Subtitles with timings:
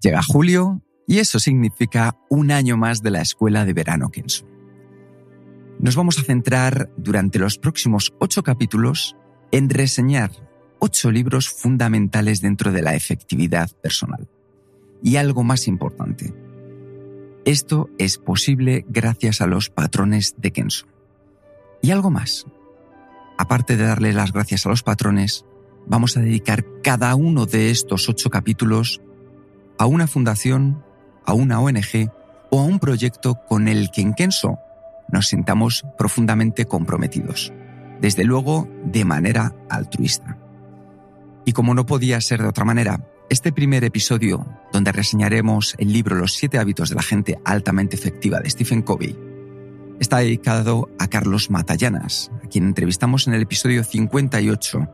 [0.00, 4.46] Llega julio y eso significa un año más de la escuela de verano Kenso.
[5.80, 9.16] Nos vamos a centrar durante los próximos ocho capítulos
[9.50, 10.30] en reseñar
[10.78, 14.28] ocho libros fundamentales dentro de la efectividad personal.
[15.02, 16.34] Y algo más importante,
[17.44, 20.86] esto es posible gracias a los patrones de Kenso.
[21.82, 22.46] Y algo más.
[23.36, 25.44] Aparte de darle las gracias a los patrones,
[25.86, 29.00] vamos a dedicar cada uno de estos ocho capítulos
[29.78, 30.84] a una fundación,
[31.24, 32.10] a una ONG
[32.50, 34.58] o a un proyecto con el que en Kenso
[35.10, 37.52] nos sintamos profundamente comprometidos,
[38.00, 40.36] desde luego de manera altruista.
[41.44, 46.16] Y como no podía ser de otra manera, este primer episodio, donde reseñaremos el libro
[46.16, 49.16] Los siete hábitos de la gente altamente efectiva de Stephen Covey,
[50.00, 54.88] está dedicado a Carlos Matallanas, a quien entrevistamos en el episodio 58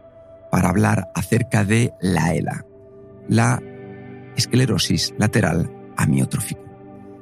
[0.51, 2.65] para hablar acerca de la ELA,
[3.29, 3.61] la
[4.37, 6.61] esclerosis lateral amiotrófica,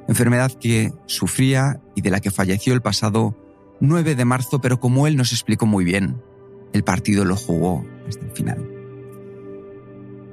[0.07, 3.37] enfermedad que sufría y de la que falleció el pasado
[3.79, 6.21] 9 de marzo, pero como él nos explicó muy bien,
[6.73, 8.69] el partido lo jugó hasta el final.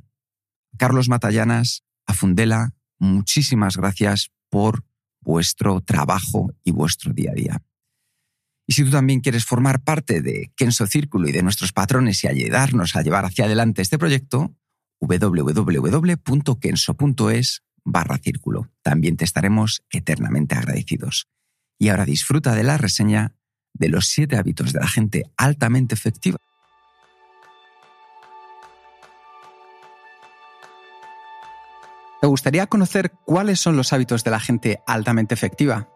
[0.77, 4.83] Carlos Matallanas, a Fundela, muchísimas gracias por
[5.21, 7.63] vuestro trabajo y vuestro día a día.
[8.67, 12.27] Y si tú también quieres formar parte de Kenso Círculo y de nuestros patrones y
[12.27, 14.55] ayudarnos a llevar hacia adelante este proyecto,
[14.99, 16.33] www.kenso.es
[17.83, 18.69] barra círculo.
[18.81, 21.27] También te estaremos eternamente agradecidos.
[21.79, 23.35] Y ahora disfruta de la reseña
[23.73, 26.37] de los siete hábitos de la gente altamente efectiva
[32.19, 35.87] ¿Te gustaría conocer cuáles son los hábitos de la gente altamente efectiva?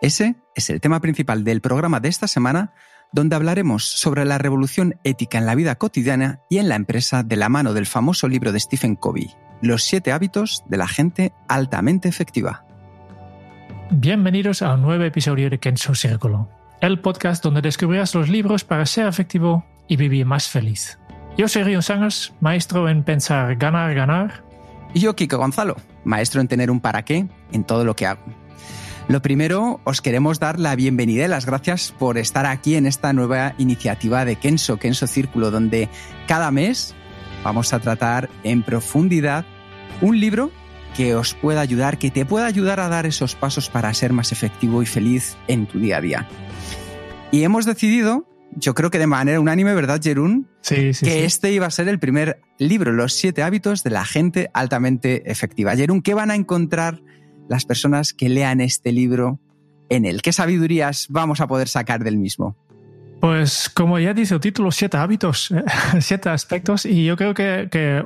[0.00, 2.72] Ese es el tema principal del programa de esta semana,
[3.14, 7.36] donde hablaremos sobre la revolución ética en la vida cotidiana y en la empresa de
[7.36, 9.30] la mano del famoso libro de Stephen Covey,
[9.62, 12.64] Los siete hábitos de la gente altamente efectiva.
[13.90, 16.48] Bienvenidos a un nuevo episodio de Kenso Círculo,
[16.80, 20.98] el podcast donde descubrirás los libros para ser efectivo y vivir más feliz.
[21.38, 24.44] Yo soy Río Sangers, maestro en pensar ganar, ganar
[24.94, 28.22] y yo, Kiko Gonzalo, maestro en tener un para qué en todo lo que hago.
[29.06, 33.12] Lo primero, os queremos dar la bienvenida y las gracias por estar aquí en esta
[33.12, 35.90] nueva iniciativa de Kenso, Kenso Círculo, donde
[36.26, 36.94] cada mes
[37.42, 39.44] vamos a tratar en profundidad
[40.00, 40.50] un libro
[40.96, 44.32] que os pueda ayudar, que te pueda ayudar a dar esos pasos para ser más
[44.32, 46.28] efectivo y feliz en tu día a día.
[47.30, 50.48] Y hemos decidido yo creo que de manera unánime, ¿verdad, Jerún?
[50.60, 51.04] Sí, sí.
[51.04, 55.30] Que este iba a ser el primer libro, Los siete hábitos de la gente altamente
[55.30, 55.74] efectiva.
[55.74, 57.02] Jerún, ¿qué van a encontrar
[57.48, 59.40] las personas que lean este libro
[59.88, 60.22] en él?
[60.22, 62.56] ¿Qué sabidurías vamos a poder sacar del mismo?
[63.20, 65.48] Pues como ya dice el título, siete hábitos,
[66.00, 66.84] siete aspectos.
[66.84, 68.04] Y yo creo que, que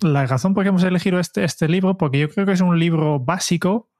[0.00, 2.78] la razón por qué hemos elegido este, este libro, porque yo creo que es un
[2.78, 3.90] libro básico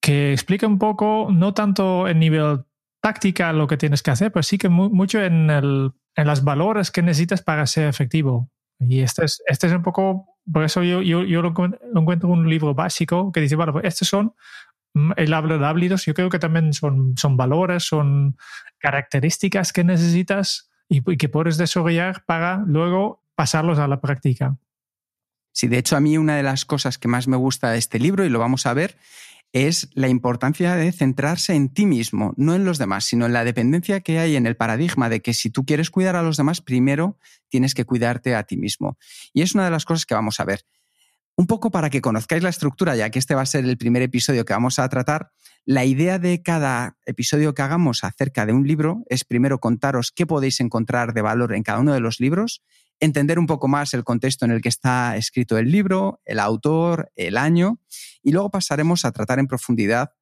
[0.00, 2.64] que explica un poco, no tanto en nivel
[3.00, 6.90] táctica lo que tienes que hacer, pero sí que mucho en, el, en las valores
[6.90, 8.50] que necesitas para ser efectivo.
[8.78, 12.48] Y este es, este es un poco, por eso yo, yo, yo lo encuentro un
[12.48, 14.34] libro básico que dice, bueno, pues estos son
[14.94, 18.36] Mm, el habla de hábitos, yo creo que también son, son valores, son
[18.78, 24.56] características que necesitas y, que puedes desarrollar para luego pasarlos a la práctica.
[25.52, 27.98] Sí, de hecho a mí una de las cosas que más me gusta de este
[27.98, 28.96] libro, y lo vamos a ver,
[29.54, 33.44] es la importancia de centrarse en ti mismo, no en los demás, sino en la
[33.44, 36.60] dependencia que hay en el paradigma de que si tú quieres cuidar a los demás,
[36.60, 38.98] primero tienes que cuidarte a ti mismo.
[39.32, 40.66] Y es una de las cosas que vamos a ver.
[41.36, 44.02] Un poco para que conozcáis la estructura, ya que este va a ser el primer
[44.02, 45.30] episodio que vamos a tratar,
[45.64, 50.26] la idea de cada episodio que hagamos acerca de un libro es primero contaros qué
[50.26, 52.64] podéis encontrar de valor en cada uno de los libros,
[53.00, 57.10] entender un poco más el contexto en el que está escrito el libro, el autor,
[57.16, 57.80] el año,
[58.22, 60.12] y luego pasaremos a tratar en profundidad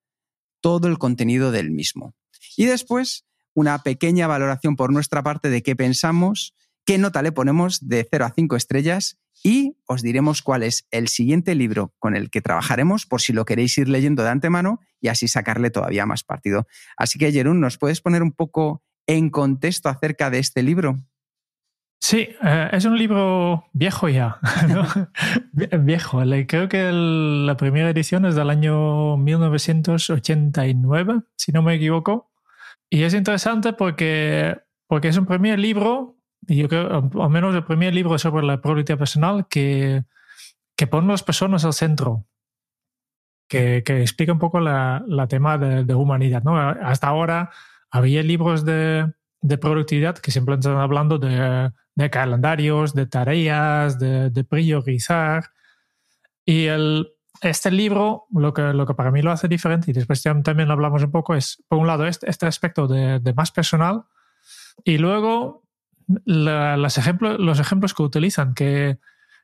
[0.60, 2.14] todo el contenido del mismo.
[2.56, 6.54] Y después, una pequeña valoración por nuestra parte de qué pensamos,
[6.84, 11.08] qué nota le ponemos de 0 a 5 estrellas y os diremos cuál es el
[11.08, 15.08] siguiente libro con el que trabajaremos por si lo queréis ir leyendo de antemano y
[15.08, 16.66] así sacarle todavía más partido.
[16.96, 20.96] Así que, Jerún, ¿nos puedes poner un poco en contexto acerca de este libro?
[22.02, 24.40] Sí, eh, es un libro viejo ya,
[25.52, 26.20] viejo.
[26.48, 32.32] Creo que la primera edición es del año 1989, si no me equivoco.
[32.90, 34.58] Y es interesante porque,
[34.88, 36.16] porque es un primer libro
[36.48, 40.02] yo creo, al menos el primer libro sobre la productividad personal que,
[40.76, 42.26] que pone a las personas al centro,
[43.48, 46.42] que, que explica un poco la, la tema de, de, humanidad.
[46.42, 46.58] ¿no?
[46.58, 47.50] Hasta ahora
[47.92, 54.30] había libros de, de productividad que siempre están hablando de, de calendarios, de tareas, de,
[54.30, 55.50] de priorizar.
[56.44, 57.08] Y el,
[57.42, 61.02] este libro, lo que, lo que para mí lo hace diferente, y después también hablamos
[61.02, 64.04] un poco, es, por un lado, este, este aspecto de, de más personal,
[64.84, 65.64] y luego
[66.24, 68.98] los, ejemplos, los ejemplos que utilizan, que,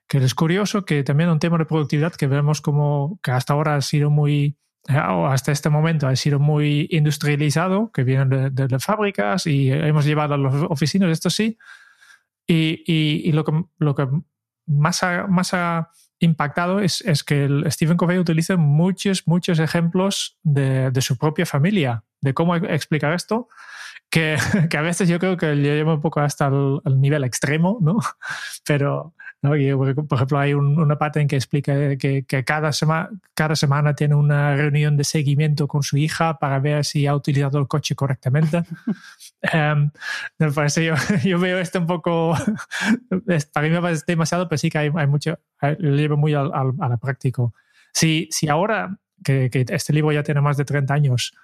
[0.06, 3.75] que, es curioso que también un tema de productividad que vemos como que hasta ahora
[3.75, 4.56] ha sido muy,
[4.89, 9.71] eh, o hasta este momento ha sido muy industrializado, que vienen de, de, fábricas y
[9.71, 11.59] hemos llevado a las oficinas, esto sí,
[12.49, 14.09] y, lo, que,
[14.67, 21.47] más ha, impactado es, que el Stephen Covey utiliza muchos, muchos ejemplos de, su propia
[21.47, 23.49] familia, de cómo explicar esto
[24.11, 24.37] que,
[24.71, 27.99] que, a veces yo creo que le lleva un poco hasta el, nivel extremo, ¿no?
[28.67, 29.50] Pero, ¿no?
[30.08, 34.14] por ejemplo, hay una parte en que explica que, que cada, sema, cada semana tiene
[34.17, 38.64] una reunión de seguimiento con su hija para ver si ha utilizado el coche correctamente.
[39.55, 39.90] um,
[40.38, 40.94] me parece, yo,
[41.25, 42.35] yo, veo esto un poco,
[43.52, 46.52] para mí me parece demasiado, pero sí que hay, hay mucho, lo lleva muy al,
[46.52, 47.43] al, a la práctica.
[47.93, 51.34] Si, si ahora, que, que este libro ya tiene más de 30 años,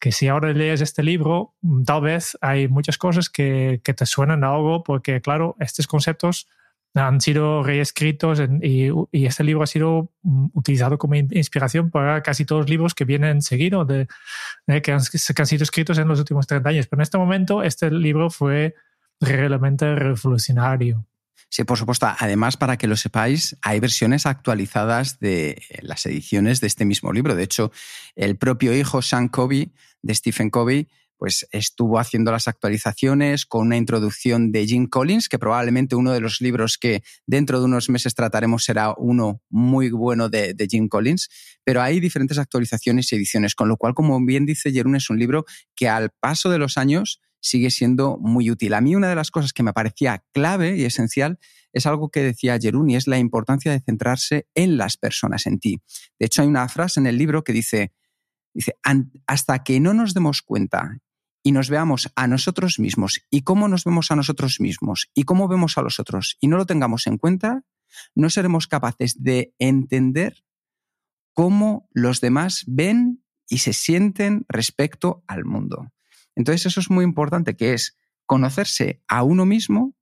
[0.00, 1.54] que si ahora lees este libro,
[1.86, 6.48] tal vez hay muchas cosas que, que te suenan a algo, porque claro, estos conceptos
[6.94, 12.44] han sido reescritos y, y, este libro ha sido mm, utilizado como inspiración para casi
[12.44, 14.06] todos los libros que vienen seguidos, de,
[14.66, 16.86] de que, han, que, han, sido escritos en los últimos 30 años.
[16.86, 18.74] Pero en este momento este libro fue
[19.20, 21.04] realmente revolucionario.
[21.48, 22.08] Sí, por supuesto.
[22.18, 27.36] Además, para que lo sepáis, hay versiones actualizadas de las ediciones de este mismo libro.
[27.36, 27.70] De hecho,
[28.16, 29.72] el propio hijo Sean Covey,
[30.02, 35.38] de Stephen Covey, pues estuvo haciendo las actualizaciones con una introducción de Jim Collins, que
[35.38, 40.28] probablemente uno de los libros que dentro de unos meses trataremos será uno muy bueno
[40.28, 41.28] de, Jim Collins,
[41.62, 45.18] pero hay diferentes actualizaciones y ediciones, con lo cual, como bien dice Jerún, es un
[45.18, 45.44] libro
[45.74, 48.72] que al paso de los años sigue siendo muy útil.
[48.72, 51.38] A mí una de las cosas que me parecía clave y esencial
[51.74, 55.58] es algo que decía Jerún y es la importancia de centrarse en las personas, en
[55.58, 55.80] ti.
[56.18, 57.92] De hecho, hay una frase en el libro que dice,
[58.54, 58.76] dice
[59.26, 61.00] hasta que no nos demos cuenta
[61.44, 63.20] y nos veamos a nosotros mismos.
[63.30, 66.56] Y cómo nos vemos a nosotros mismos y cómo vemos a los otros y no
[66.56, 67.62] lo tengamos en cuenta,
[68.16, 70.42] no seremos capaces de entender
[71.34, 75.92] cómo los demás ven y se sienten respecto al mundo.
[76.34, 77.96] Entonces eso es muy importante, que es
[78.26, 79.94] conocerse a uno mismo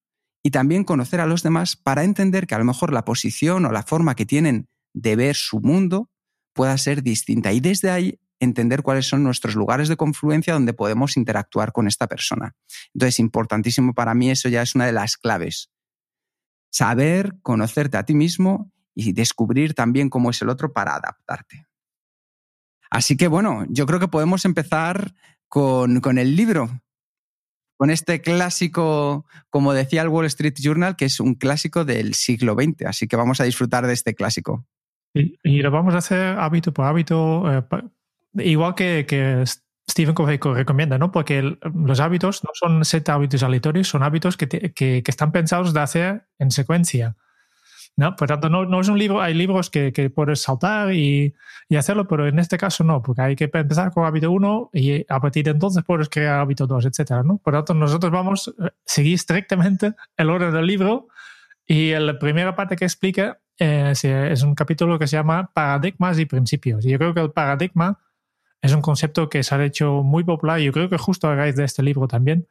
[0.45, 3.73] y también conocer a los demás para entender que a lo mejor la posición o
[3.73, 6.09] la forma que tienen de ver su mundo
[6.53, 7.53] pueda ser distinta.
[7.53, 12.09] Y desde ahí entender cuáles son nuestros lugares de confluencia donde podemos interactuar con esta
[12.09, 12.57] persona.
[12.93, 15.71] Entonces, importantísimo para mí, eso ya es una de las claves.
[16.71, 21.67] Saber conocerte a ti mismo y descubrir también cómo es el otro para adaptarte.
[22.91, 25.15] Así que bueno, yo creo que podemos empezar
[25.49, 26.69] con, con el libro.
[27.77, 32.55] con este clásico, como decía el Wall Street Journal, que es un clásico del siglo
[32.55, 32.87] XX.
[32.87, 34.67] Así que vamos a disfrutar de este clásico.
[35.15, 37.63] Y, lo vamos a hacer hábito por hábito, eh,
[38.35, 39.45] igual que,
[39.91, 41.11] Stephen Covey recomienda, ¿no?
[41.11, 45.81] Porque los hábitos no son set hábitos aleatorios, son hábitos que, que, están pensados de
[45.81, 47.17] hacer en secuencia.
[47.97, 48.17] ¿no?
[48.17, 51.35] Por tanto, no, no, es un libro, hay libros que, que puedes saltar y,
[51.69, 55.05] y, hacerlo, pero en este caso no, porque hay que empezar con hábito 1 y
[55.12, 57.23] a partir de entonces puedes crear hábito 2, etc.
[57.25, 57.37] ¿no?
[57.39, 61.09] Por tanto, nosotros vamos a seguir estrictamente el orden del libro
[61.67, 66.25] y la primera parte que explica eh, es un capítulo que se llama Paradigmas y
[66.25, 66.85] Principios.
[66.85, 67.99] Y yo creo que el paradigma
[68.62, 71.64] es un concepto que se ha hecho muy popular yo creo que justo a de
[71.64, 72.47] este libro también,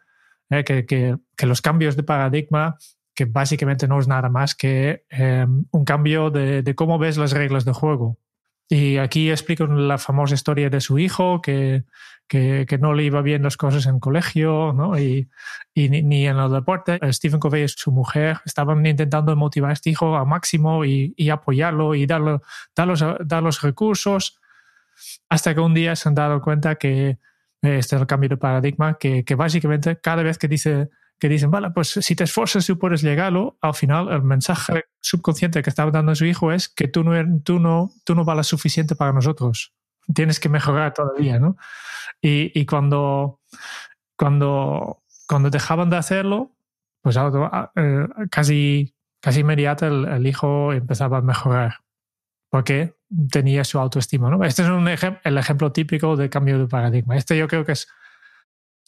[0.49, 2.77] eh, que, los cambios de paradigma,
[3.15, 7.63] que básicamente no es nada más que eh, un cambio de, cómo ves las reglas
[7.63, 8.17] de juego.
[8.67, 11.83] Y aquí explico la famosa historia de su hijo, que,
[12.27, 14.97] que, que no le iba bien las cosas en colegio ¿no?
[14.97, 15.29] y,
[15.75, 16.99] ni, en el deporte.
[17.11, 21.29] Stephen Covey y su mujer estaban intentando motivar a este hijo al máximo y, y
[21.29, 22.39] apoyarlo y darle,
[22.75, 24.40] dar, los, dar los recursos
[25.29, 27.17] hasta que un día se han dado cuenta que eh,
[27.77, 30.89] este es el cambio de paradigma, que, básicamente cada vez que dice
[31.19, 35.61] que dicen, vale, pues si te esfuerzas y puedes llegarlo, al final el mensaje subconsciente
[35.61, 38.95] que estaba dando su hijo es que tú no, tú no, tú no vales suficiente
[38.95, 39.71] para nosotros.
[40.15, 41.57] Tienes que mejorar todavía, ¿no?
[42.21, 43.39] Y, y cuando,
[44.17, 46.55] cuando, cuando dejaban de hacerlo,
[47.03, 47.15] pues
[47.75, 51.81] eh, casi, casi inmediato el, el hijo empezaba a mejorar
[52.51, 52.93] porque
[53.31, 54.29] tenía su autoestima.
[54.29, 54.43] ¿no?
[54.43, 54.69] Este es
[55.23, 57.17] el ejemplo típico de cambio de paradigma.
[57.17, 57.87] Este yo creo que es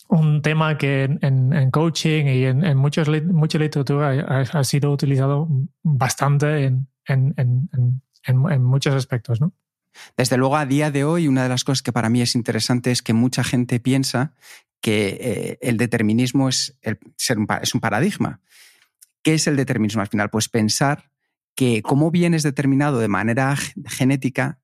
[0.10, 4.92] un tema que en, en coaching y en, en muchos, mucha literatura ha, ha, sido
[4.92, 5.48] utilizado
[5.82, 9.42] bastante en, en muchos aspectos.
[9.42, 9.54] ¿no?
[10.18, 12.92] Desde luego, a día de hoy, una de las cosas que para mí es interesante
[12.92, 14.34] es que mucha gente piensa
[14.82, 17.00] que eh, el determinismo es, el,
[17.62, 18.42] es un paradigma.
[19.22, 20.30] ¿Qué es el determinismo al final?
[20.30, 21.13] Pues pensar
[21.56, 23.56] que cómo vienes determinado de manera
[23.86, 24.60] genética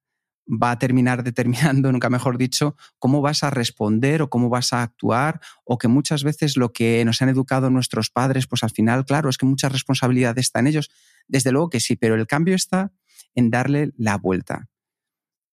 [0.50, 4.82] va a terminar determinando, nunca mejor dicho, cómo vas a responder o cómo vas a
[4.82, 9.06] actuar, o que muchas veces lo que nos han educado nuestros padres, pues al final,
[9.06, 10.90] claro, es que mucha responsabilidad está en ellos.
[11.28, 12.92] Desde luego que sí, pero el cambio está
[13.36, 14.68] en darle la vuelta.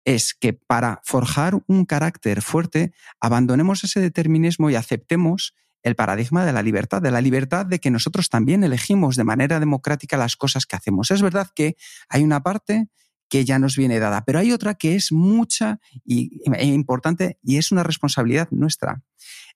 [0.04, 6.52] Es que para forjar un carácter fuerte, abandonemos ese determinismo y aceptemos el paradigma de
[6.52, 10.66] la libertad, de la libertad de que nosotros también elegimos de manera democrática las cosas
[10.66, 11.10] que hacemos.
[11.10, 11.76] Es verdad que
[12.08, 12.88] hay una parte
[13.28, 17.58] que ya nos viene dada, pero hay otra que es mucha y, e importante y
[17.58, 19.02] es una responsabilidad nuestra.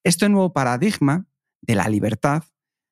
[0.04, 1.26] Este nuevo paradigma
[1.62, 2.44] de la libertad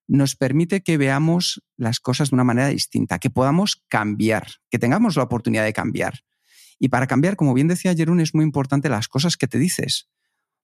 [0.09, 5.16] nos permite que veamos las cosas de una manera distinta, que podamos cambiar, que tengamos
[5.16, 6.21] la oportunidad de cambiar.
[6.78, 10.09] Y para cambiar, como bien decía Jerún, es muy importante las cosas que te dices,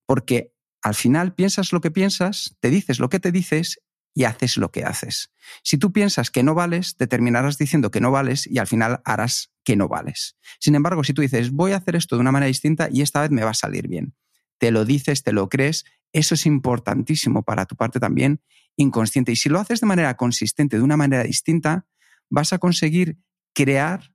[0.07, 3.81] porque al final piensas lo que piensas, te dices lo que te dices
[4.15, 5.31] y haces lo que haces.
[5.63, 9.01] Si tú piensas que no vales, te terminarás diciendo que no vales y al final
[9.05, 10.37] harás que no vales.
[10.61, 13.23] Sin embargo, si tú dices, voy a hacer esto de una manera distinta y esta
[13.23, 14.15] vez me va a salir bien,
[14.59, 18.43] te lo dices, te lo crees, eso es importantísimo para tu parte también
[18.77, 19.33] inconsciente.
[19.33, 21.87] Y si lo haces de manera consistente, de una manera distinta,
[22.29, 23.19] vas a conseguir
[23.55, 24.13] crear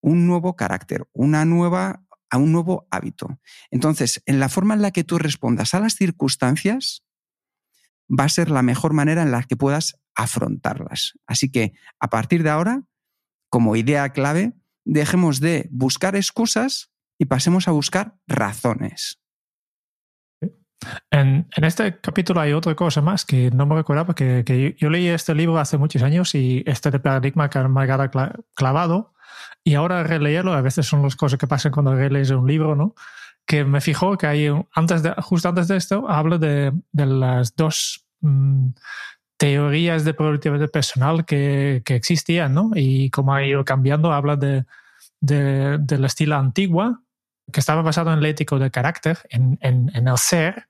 [0.00, 2.03] un nuevo carácter, una nueva
[2.34, 3.38] a un nuevo hábito.
[3.70, 7.04] Entonces, en la forma en la que tú respondas a las circunstancias,
[8.10, 11.12] va a ser la mejor manera en la que puedas afrontarlas.
[11.28, 12.82] Así que, a partir de ahora,
[13.50, 14.52] como idea clave,
[14.84, 19.20] dejemos de buscar excusas y pasemos a buscar razones.
[21.12, 25.06] En, este capítulo hay otra cosa más que no me recordaba, que, que yo, leí
[25.06, 29.13] este libro hace muchos años y este de paradigma que me ha clavado
[29.64, 32.94] y ahora releerlo, a veces son las cosas que pasan cuando relees un libro, ¿no?
[33.46, 37.56] Que me fijo que hay, antes de, justo antes de esto, hablo de, de las
[37.56, 38.68] dos mmm,
[39.38, 42.70] teorías de productividad personal que, que, existían, ¿no?
[42.74, 44.64] Y cómo ha ido cambiando, habla de,
[45.20, 47.00] de, del estilo antigua,
[47.52, 50.68] que estaba basado en el ético de carácter, en, en, en el ser,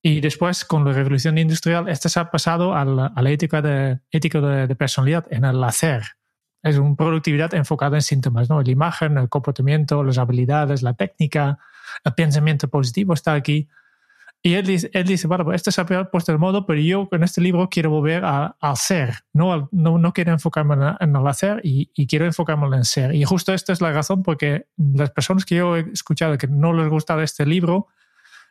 [0.00, 4.00] y después, con la revolución industrial, este se ha pasado al, a la ética de,
[4.10, 6.17] ético de, de, personalidad, en el hacer.
[6.62, 8.60] Es una productividad enfocada en síntomas, ¿no?
[8.60, 11.58] La imagen, el comportamiento, las habilidades, la técnica,
[12.04, 13.68] el pensamiento positivo está aquí.
[14.40, 17.24] Y él dice, él dice bueno, este se ha puesto de modo, pero yo en
[17.24, 21.90] este libro quiero volver al ser, no, no, no quiero enfocarme en, el hacer y,
[21.92, 23.14] y, quiero enfocarme en el ser.
[23.16, 26.72] Y justo esta es la razón porque las personas que yo he escuchado que no
[26.72, 27.88] les gustaba este libro,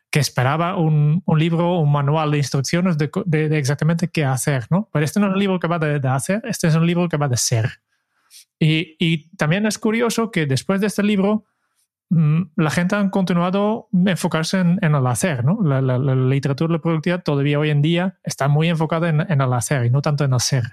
[0.10, 4.68] que esperaba un, un libro, un manual de instrucciones de, de, de, exactamente qué hacer,
[4.70, 4.90] ¿no?
[4.92, 7.08] Pero este no es un libro que va de, de hacer, este es un libro
[7.08, 7.80] que va de ser.
[8.60, 11.46] Y, también es curioso que después de este libro,
[12.10, 15.60] mm, la gente ha continuado enfocarse en, el hacer, ¿no?
[15.64, 15.82] La,
[16.16, 19.90] literatura de productividad todavía hoy en día está muy enfocada en, en el hacer y
[19.90, 20.64] no tanto en el ser.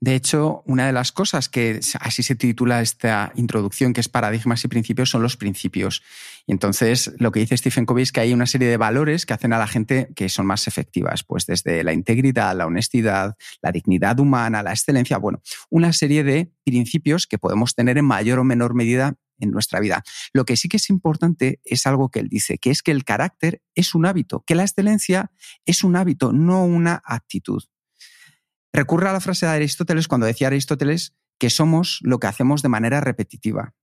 [0.00, 4.64] De hecho, una de las cosas que así se titula esta introducción, que es paradigmas
[4.64, 6.02] y principios, son los principios.
[6.46, 9.34] Y entonces lo que dice Stephen Covey es que hay una serie de valores que
[9.34, 13.72] hacen a la gente que son más efectivas, pues desde la integridad, la honestidad, la
[13.72, 18.44] dignidad humana, la excelencia, bueno, una serie de principios que podemos tener en mayor o
[18.44, 20.04] menor medida en nuestra vida.
[20.32, 23.04] Lo que sí que es importante es algo que él dice, que es que el
[23.04, 25.32] carácter es un hábito, que la excelencia
[25.64, 27.64] es un hábito, no una actitud.
[28.72, 32.68] Recurre a la frase de Aristóteles cuando decía Aristóteles que somos lo que hacemos de
[32.68, 33.74] manera repetitiva.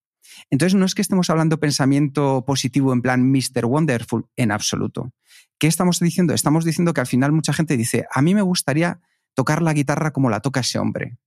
[0.49, 3.65] Entonces no es que estemos hablando pensamiento positivo en plan Mr.
[3.65, 5.13] Wonderful en absoluto.
[5.57, 6.33] ¿Qué estamos diciendo?
[6.33, 8.99] Estamos diciendo que al final mucha gente dice, a mí me gustaría
[9.33, 11.17] tocar la guitarra como la toca ese hombre.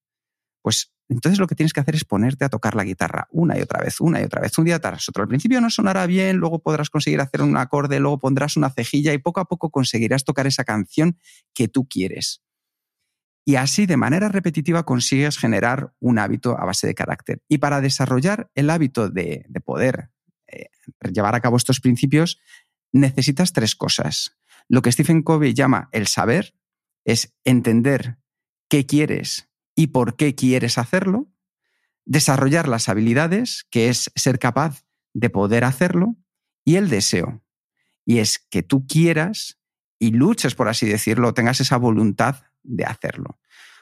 [0.62, 3.62] Pues entonces lo que tienes que hacer es ponerte a tocar la guitarra una y
[3.62, 5.22] otra vez, una y otra vez, un día tras otro.
[5.22, 9.14] Al principio no sonará bien, luego podrás conseguir hacer un acorde, luego pondrás una cejilla
[9.14, 11.18] y poco a poco conseguirás tocar esa canción
[11.54, 12.42] que tú quieres.
[13.48, 17.40] Y así, de manera repetitiva, consigues generar un hábito a base de carácter.
[17.48, 20.10] Y para desarrollar el hábito de, poder
[20.48, 20.66] eh,
[21.10, 22.38] llevar a cabo estos principios,
[22.92, 24.36] necesitas tres cosas.
[24.68, 26.52] Lo que Stephen Covey llama el saber
[27.06, 28.18] es entender
[28.68, 31.32] qué quieres y por qué quieres hacerlo,
[32.04, 36.16] desarrollar las habilidades, que es ser capaz de poder hacerlo,
[36.66, 37.42] y el deseo.
[38.04, 39.58] Y es que tú quieras
[39.98, 43.38] y luches, por así decirlo, tengas esa voluntad de hacerlo.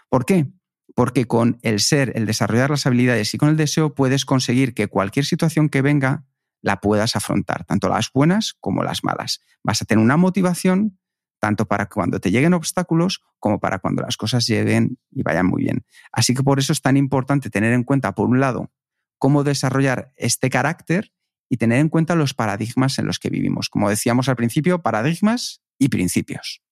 [0.08, 0.46] ¿Por qué?
[0.94, 4.88] Porque con el ser, el desarrollar las habilidades y con el deseo puedes conseguir que
[4.88, 6.24] cualquier situación que venga
[6.62, 9.40] la puedas afrontar, tanto las buenas como las malas.
[9.62, 10.98] Vas a tener una motivación
[11.38, 15.62] tanto para cuando te lleguen obstáculos como para cuando las cosas lleguen y vayan muy
[15.62, 15.84] bien.
[16.12, 18.72] Así que por eso es tan importante tener en cuenta, por un lado,
[19.18, 21.12] cómo desarrollar este carácter
[21.48, 23.68] y tener en cuenta los paradigmas en los que vivimos.
[23.68, 26.62] Como decíamos al principio, paradigmas y principios.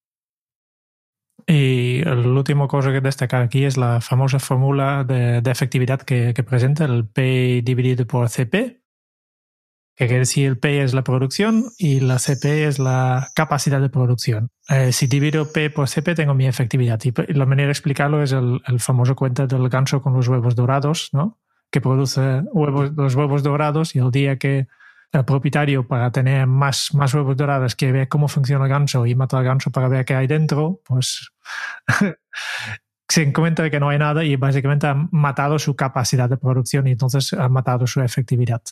[1.46, 6.84] Y la última cosa que destacar aquí es la famosa fórmula de, efectividad que, presenta
[6.84, 8.82] el P dividido por CP,
[9.96, 13.90] que quiere decir el P es la producción y la CP es la capacidad de
[13.90, 14.50] producción.
[14.68, 17.00] Eh, si divido P por CP tengo mi efectividad.
[17.04, 21.10] Y la manera de explicarlo es el, famoso cuento del ganso con los huevos dorados,
[21.12, 21.38] ¿no?
[21.70, 24.68] que produce huevos, los huevos dorados y el día que
[25.18, 29.14] el propietario para tener más, más huevos dorados que ver cómo funciona el ganso y
[29.14, 31.30] mata al ganso para ver qué hay dentro, pues
[33.08, 36.92] se encuentra que no hay nada y básicamente ha matado su capacidad de producción y
[36.92, 38.62] entonces ha matado su efectividad.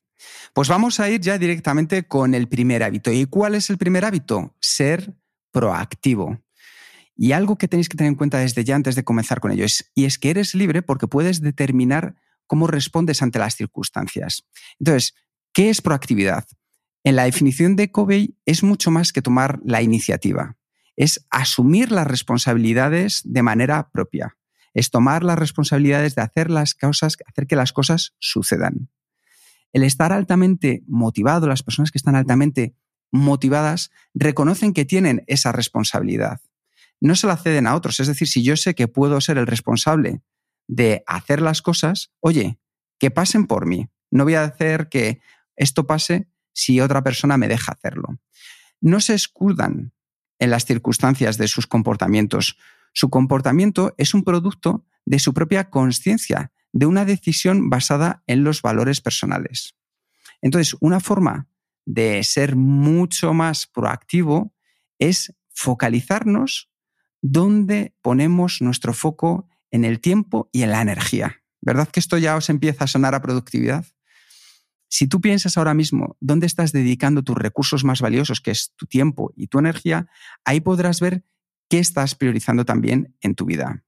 [0.52, 3.12] Pues vamos a ir ya directamente con el primer hábito.
[3.12, 4.56] ¿Y cuál es el primer hábito?
[4.60, 5.14] Ser
[5.52, 6.40] proactivo.
[7.14, 9.64] Y algo que tenéis que tener en cuenta desde ya antes de comenzar con ello
[9.64, 14.44] es, y es que eres libre porque puedes determinar cómo respondes ante las circunstancias.
[14.78, 15.14] Entonces,
[15.52, 16.46] ¿Qué es proactividad?
[17.04, 20.56] En la definición de Covey es mucho más que tomar la iniciativa.
[20.96, 24.38] Es asumir las responsabilidades de manera propia.
[24.72, 28.88] Es tomar las responsabilidades de hacer las cosas, hacer que las cosas sucedan.
[29.74, 32.74] El estar altamente motivado, las personas que están altamente
[33.10, 36.40] motivadas, reconocen que tienen esa responsabilidad.
[36.98, 38.00] No se la ceden a otros.
[38.00, 40.22] Es decir, si yo sé que puedo ser el responsable
[40.66, 42.58] de hacer las cosas, oye,
[42.98, 43.90] que pasen por mí.
[44.10, 45.20] No voy a hacer que
[45.56, 48.18] esto pase si otra persona me deja hacerlo.
[48.80, 49.92] No se escudan
[50.38, 52.58] en las circunstancias de sus comportamientos.
[52.92, 58.62] Su comportamiento es un producto de su propia conciencia, de una decisión basada en los
[58.62, 59.76] valores personales.
[60.40, 61.48] Entonces, una forma
[61.84, 64.54] de ser mucho más proactivo
[64.98, 66.70] es focalizarnos
[67.20, 71.42] donde ponemos nuestro foco en el tiempo y en la energía.
[71.60, 73.86] ¿Verdad que esto ya os empieza a sonar a productividad?
[74.92, 78.84] Si tú piensas ahora mismo dónde estás dedicando tus recursos más valiosos, que es tu
[78.84, 80.06] tiempo y tu energía,
[80.44, 81.24] ahí podrás ver
[81.70, 83.84] qué estás priorizando también en tu vida.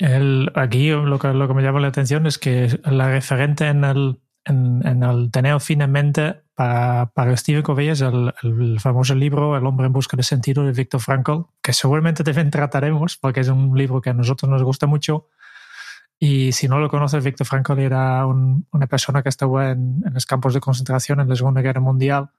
[0.00, 5.30] aquí lo que, me llama la atención es que la referente en el, en, el
[5.30, 9.92] tener fin en mente para, Steve Covey es el, el, famoso libro El hombre en
[9.92, 14.10] busca de sentido de Viktor Frankl, que seguramente también trataremos porque es un libro que
[14.10, 15.28] a nosotros nos gusta mucho
[16.18, 20.54] y si no lo conoces, Víctor Frankl era una persona que estuvo en, los campos
[20.54, 22.30] de concentración en la Segunda Guerra Mundial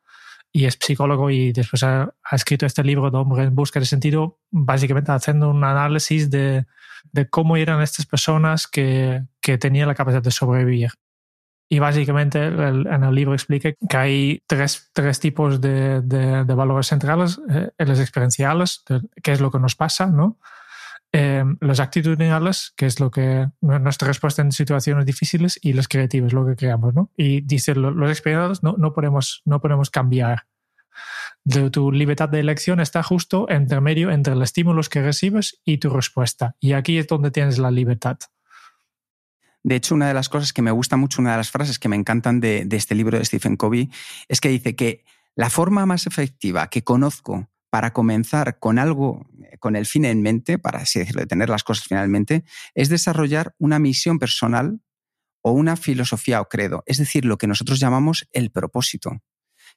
[0.51, 4.39] y es psicólogo y después ha, escrito este libro de Hombre en Busca de Sentido,
[4.49, 6.65] básicamente haciendo un análisis de,
[7.11, 10.91] de cómo eran estas personas que, que, tenían la capacidad de sobrevivir.
[11.69, 17.41] Y básicamente en el libro explica que hay tres, tres tipos de, de, valores centrales,
[17.49, 18.85] eh, los experienciales,
[19.21, 20.39] qué es lo que nos pasa, ¿no?
[21.13, 26.33] Eh, los actitudinales, que es lo que nuestra respuesta en situaciones difíciles, y los creativos,
[26.33, 27.11] lo que creamos, ¿no?
[27.15, 30.47] Y dice, los experimentados no, no, podemos, no podemos cambiar.
[31.43, 35.77] De tu libertad de elección está justo entre medio entre los estímulos que recibes y
[35.77, 36.55] tu respuesta.
[36.59, 38.17] Y aquí es donde tienes la libertad.
[39.63, 41.89] De hecho, una de las cosas que me gusta mucho, una de las frases que
[41.89, 43.89] me encantan de, de este libro de Stephen Covey,
[44.27, 45.03] es que dice que
[45.35, 50.57] la forma más efectiva que conozco para comenzar con algo, con el fin en mente,
[50.57, 54.81] para así decirlo, de tener las cosas finalmente, es desarrollar una misión personal
[55.43, 59.21] o una filosofía o credo, es decir, lo que nosotros llamamos el propósito.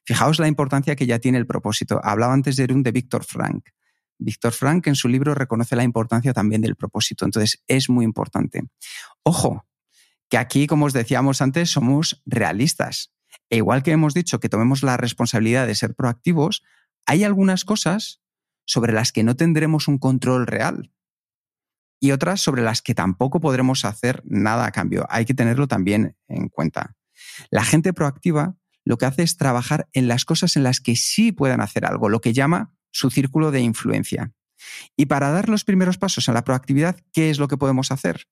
[0.03, 2.01] Fijaos la importancia que ya tiene el propósito.
[2.03, 3.69] Hablaba antes de un de Víctor Frank.
[4.17, 8.63] Víctor Frank en su libro reconoce la importancia también del propósito, entonces es muy importante.
[9.21, 9.67] Ojo,
[10.27, 13.13] que aquí, como os decíamos antes, somos realistas.
[13.51, 16.63] E igual que hemos dicho que tomemos la responsabilidad de ser proactivos,
[17.05, 18.21] hay algunas cosas
[18.65, 20.91] sobre las que no tendremos un control real
[21.99, 25.05] y otras sobre las que tampoco podremos hacer nada a cambio.
[25.09, 26.95] Hay que tenerlo también en cuenta.
[27.51, 31.31] La gente proactiva lo que hace es trabajar en las cosas en las que sí
[31.31, 34.33] puedan hacer algo, lo que llama su círculo de influencia.
[34.95, 38.27] Y para dar los primeros pasos a la proactividad, ¿qué es lo que podemos hacer?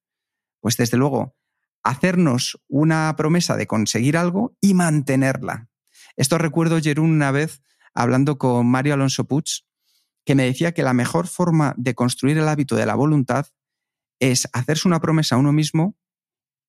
[0.60, 1.36] Pues desde luego,
[1.84, 5.70] hacernos una promesa de conseguir algo y mantenerla.
[6.18, 7.62] Esto recuerdo, Jerún, una vez
[7.94, 9.64] hablando con Mario Alonso Puig,
[10.26, 13.48] que me decía que la mejor forma de construir el hábito de la voluntad
[14.20, 15.98] es hacerse una promesa a uno mismo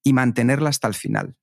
[0.02, 1.36] y mantenerla hasta el final.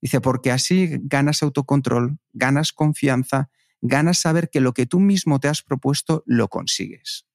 [0.00, 3.48] Dice, porque así ganas autocontrol, ganas confianza,
[3.80, 7.26] ganas saber que lo que tú mismo te has propuesto lo consigues.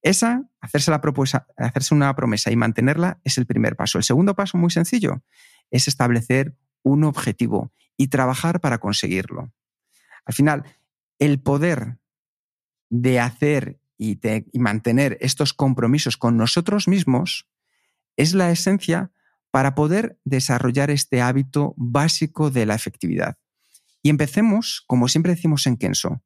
[0.00, 3.98] Esa, hacerse, la propuesta, hacerse una promesa y mantenerla es el primer paso.
[3.98, 5.22] El segundo paso, muy sencillo,
[5.70, 9.52] es establecer un objetivo y trabajar para conseguirlo.
[10.24, 10.64] Al final,
[11.18, 11.98] el poder
[12.90, 14.18] de hacer y,
[14.58, 17.48] mantener estos compromisos con nosotros mismos
[18.16, 19.12] es la esencia
[19.50, 23.38] para poder desarrollar este hábito básico de la efectividad.
[24.02, 26.22] Y empecemos, como siempre decimos en Kenso,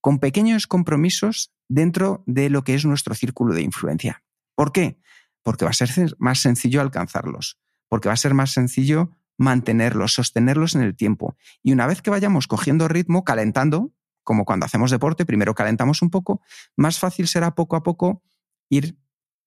[0.00, 4.24] con pequeños compromisos dentro de lo que es nuestro círculo de influencia.
[4.54, 4.98] ¿Por qué?
[5.42, 7.58] Porque va a ser más sencillo alcanzarlos,
[7.88, 11.34] porque va a ser más sencillo mantenerlos, sostenerlos en el tiempo.
[11.62, 13.90] Y una vez que vayamos cogiendo ritmo, calentando,
[14.22, 16.42] como cuando hacemos deporte, primero calentamos un poco,
[16.76, 18.22] más fácil será poco a poco
[18.68, 18.98] ir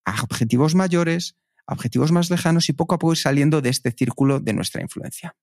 [0.03, 3.91] a objetivos mayores, a objetivos más lejanos y poco a poco ir saliendo de este
[3.91, 5.36] círculo de nuestra influencia.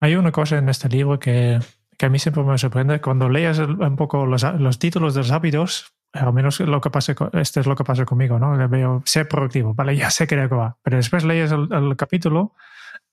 [0.00, 1.60] Hay una cosa en este libro que,
[2.00, 3.02] a mí siempre me sorprende.
[3.02, 7.60] Cuando lees un poco los, títulos de los hábitos, al menos lo que pasa, este
[7.60, 8.66] es lo que pasa conmigo, ¿no?
[8.68, 10.78] Veo ser productivo, vale, ya sé que va.
[10.82, 12.54] Pero después lees el capítulo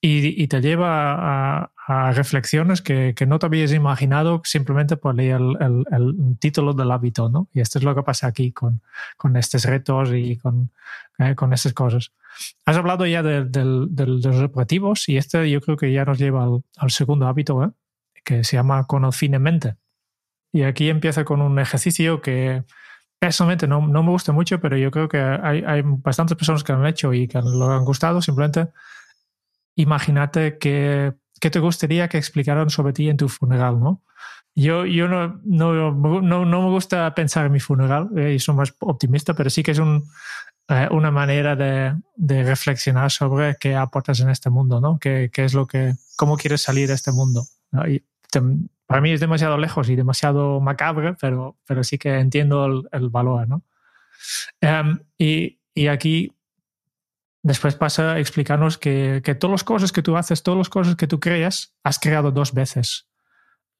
[0.07, 6.73] y, te lleva a, reflexiones que, no te habías imaginado simplemente por leer el, título
[6.73, 7.47] del hábito, ¿no?
[7.53, 8.81] Y esto es lo que pasa aquí con,
[9.17, 10.71] con estos retos y con,
[11.17, 12.11] eh, con estas cosas.
[12.65, 13.45] Has hablado ya de,
[14.05, 16.45] los objetivos y este yo creo que ya nos lleva
[16.77, 17.71] al, segundo hábito, ¿eh?
[18.23, 18.85] que se llama
[19.39, 19.75] mente
[20.51, 22.63] Y aquí empieza con un ejercicio que
[23.19, 26.73] personalmente no, no me gusta mucho, pero yo creo que hay, hay bastantes personas que
[26.73, 28.21] lo han hecho y que lo han gustado.
[28.21, 28.67] Simplemente
[29.75, 34.01] imagínate que, te gustaría que explicaran sobre ti en tu funeral, ¿no?
[34.55, 38.55] Yo, yo no, no, no, no me gusta pensar en mi funeral, eh, y soy
[38.55, 40.05] más optimista, pero sí que es un,
[40.69, 44.97] eh, una manera de, de, reflexionar sobre qué aportas en este mundo, ¿no?
[44.97, 47.43] ¿Qué, qué es lo que, cómo quieres salir de este mundo?
[48.87, 53.09] para mí es demasiado lejos y demasiado macabre, pero, pero sí que entiendo el, el
[53.09, 53.63] valor, ¿no?
[54.61, 56.31] Em, y, y, aquí
[57.45, 60.95] Después pasa a explicarnos que, que todas las cosas que tú haces, todas las cosas
[60.95, 63.07] que tú creas, has creado dos veces.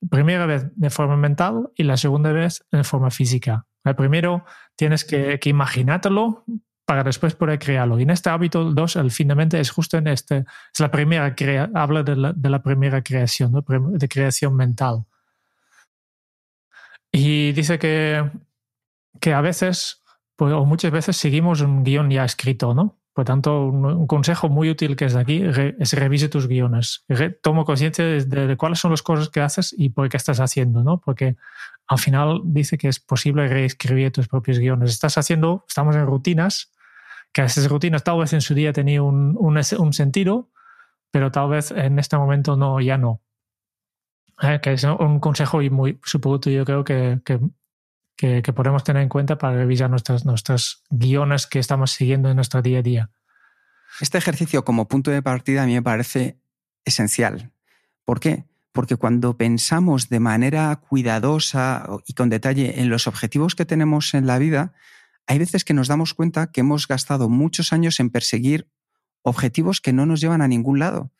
[0.07, 3.65] Primera vez de forma mental y la segunda vez de forma física.
[3.83, 6.45] El primero tienes que, que imaginártelo
[6.85, 7.97] para después poder crearlo.
[7.97, 11.71] Y en este hábito 2, el finalmente es justo en este, es la primera, crea,
[11.73, 15.05] habla de la, de la primera creación, de creación mental.
[17.11, 18.29] Y dice que,
[19.19, 20.03] que a veces,
[20.35, 22.99] pues, o muchas veces seguimos un guion ya escrito, ¿no?
[23.15, 27.05] Por tanto, un, consejo muy útil que es de aquí es revise tus guiones.
[27.41, 30.99] tomo conciencia de, cuáles son las cosas que haces y por qué estás haciendo, ¿no?
[30.99, 31.37] Porque
[31.87, 34.91] al final dice que es posible reescribir tus propios guiones.
[34.91, 36.73] Estás haciendo, estamos en rutinas,
[37.31, 40.49] que esas rutinas tal vez en su día tenían un, un, sentido,
[41.09, 43.21] pero tal vez en este momento no, ya no.
[44.41, 47.39] Eh, que es un consejo y muy súper útil, yo creo que, que,
[48.15, 52.61] que, podemos tener en cuenta para revisar nuestras, nuestros guiones que estamos siguiendo en nuestro
[52.61, 53.09] día a día.
[53.99, 56.37] Este ejercicio como punto de partida a mí me parece
[56.85, 57.51] esencial.
[58.03, 58.45] ¿Por qué?
[58.71, 64.27] Porque cuando pensamos de manera cuidadosa y con detalle en los objetivos que tenemos en
[64.27, 64.73] la vida,
[65.27, 68.69] hay veces que nos damos cuenta que hemos gastado muchos años en perseguir
[69.21, 71.11] objetivos que no nos llevan a ningún lado,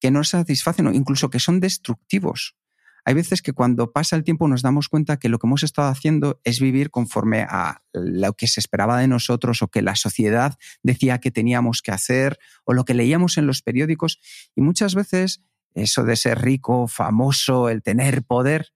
[0.00, 2.56] que no satisfacen o incluso que son destructivos.
[3.04, 5.88] Hay veces que cuando pasa el tiempo nos damos cuenta que lo que hemos estado
[5.88, 10.56] haciendo es vivir conforme a lo que se esperaba de nosotros o que la sociedad
[10.82, 14.20] decía que teníamos que hacer o lo que leíamos en los periódicos.
[14.54, 15.42] Y muchas veces
[15.74, 18.72] eso de ser rico, famoso, el tener poder,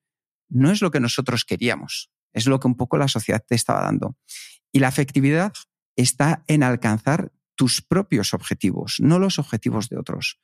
[0.49, 2.11] no es lo que nosotros queríamos.
[2.33, 4.17] Es lo que un poco la sociedad te estaba dando.
[4.71, 5.53] Y la efectividad
[5.95, 10.39] está en alcanzar tus propios objetivos, no los objetivos de otros.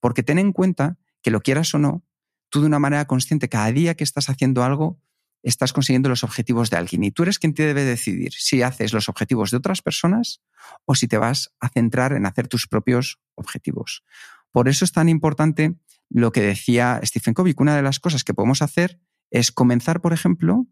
[0.00, 2.04] Porque ten en cuenta que lo quieras o no,
[2.50, 5.00] tú de una manera consciente, cada día que estás haciendo algo,
[5.42, 7.04] estás consiguiendo los objetivos de alguien.
[7.04, 10.42] Y tú eres quien te debe decidir si haces los objetivos de otras personas
[10.84, 14.02] o si te vas a centrar en hacer tus propios objetivos.
[14.50, 15.76] Por eso es tan importante
[16.10, 20.12] lo que decía Stephen Covey, una de las cosas que podemos hacer es comenzar, por
[20.12, 20.66] ejemplo,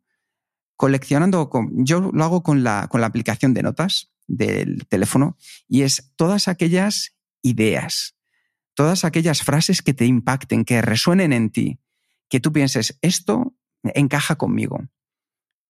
[0.77, 5.37] coleccionando, yo lo hago con la, con la aplicación de notas del teléfono,
[5.69, 8.16] y es todas aquellas ideas,
[8.77, 11.81] todas aquellas frases que te impacten, que resuenen en ti,
[12.29, 14.85] que tú pienses, esto encaja conmigo.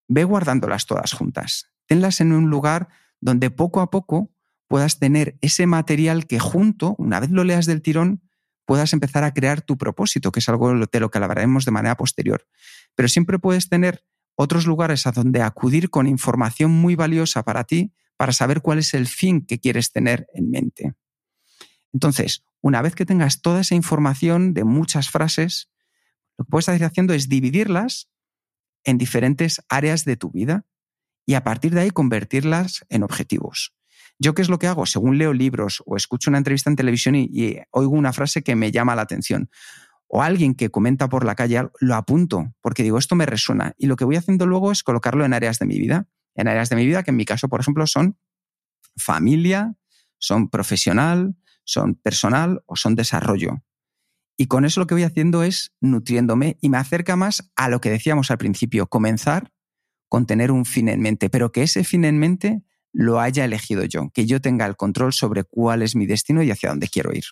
[0.08, 1.70] Ve guardándolas todas juntas.
[1.86, 2.88] Tenlas en un lugar
[3.20, 4.34] donde poco a poco
[4.68, 8.22] puedas tener ese material que junto, una vez lo leas del tirón,
[8.64, 11.96] puedas empezar a crear tu propósito, que es algo de lo que hablaremos de manera
[11.96, 12.44] posterior.
[12.96, 17.92] Pero siempre puedes tener otros lugares a donde acudir con información muy valiosa para ti,
[18.16, 20.94] para saber cuál es el fin que quieres tener en mente.
[21.92, 25.70] Entonces, una vez que tengas toda esa información de muchas frases,
[26.38, 28.08] lo que puedes ir haciendo es dividirlas
[28.84, 30.64] en diferentes áreas de tu vida
[31.26, 33.74] y a partir de ahí convertirlas en objetivos.
[34.18, 34.86] ¿Yo qué es lo que hago?
[34.86, 38.72] Según leo libros o escucho una entrevista en televisión y, oigo una frase que me
[38.72, 39.50] llama la atención
[40.08, 43.74] o alguien que comenta por la calle, lo apunto porque digo, esto me resuena.
[43.76, 46.08] Y lo que voy haciendo luego es colocarlo en áreas de mi vida.
[46.34, 48.16] En áreas de mi vida que en mi caso, por ejemplo, son
[48.96, 49.74] familia,
[50.18, 51.34] son profesional,
[51.66, 53.62] son personal o son desarrollo.
[54.38, 57.80] Y con eso lo que voy haciendo es nutriéndome y me acerca más a lo
[57.80, 59.52] que decíamos al principio, comenzar
[60.08, 63.84] con tener un fin en mente, pero que ese fin en mente lo haya elegido
[63.84, 67.12] yo, que yo tenga el control sobre cuál es mi destino y hacia dónde quiero
[67.12, 67.24] ir.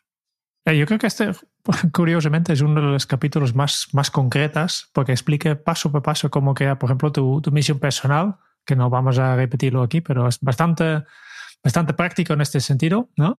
[0.67, 1.31] Eh, yo creo que este,
[1.93, 6.55] curiosamente, es uno de los capítulos más, más concretas porque explica paso por paso cómo
[6.55, 10.41] queda, por ejemplo, tu, tu misión personal, que no vamos a repetirlo aquí, pero es
[10.41, 11.05] bastante,
[11.63, 13.39] bastante práctico en este sentido, ¿no?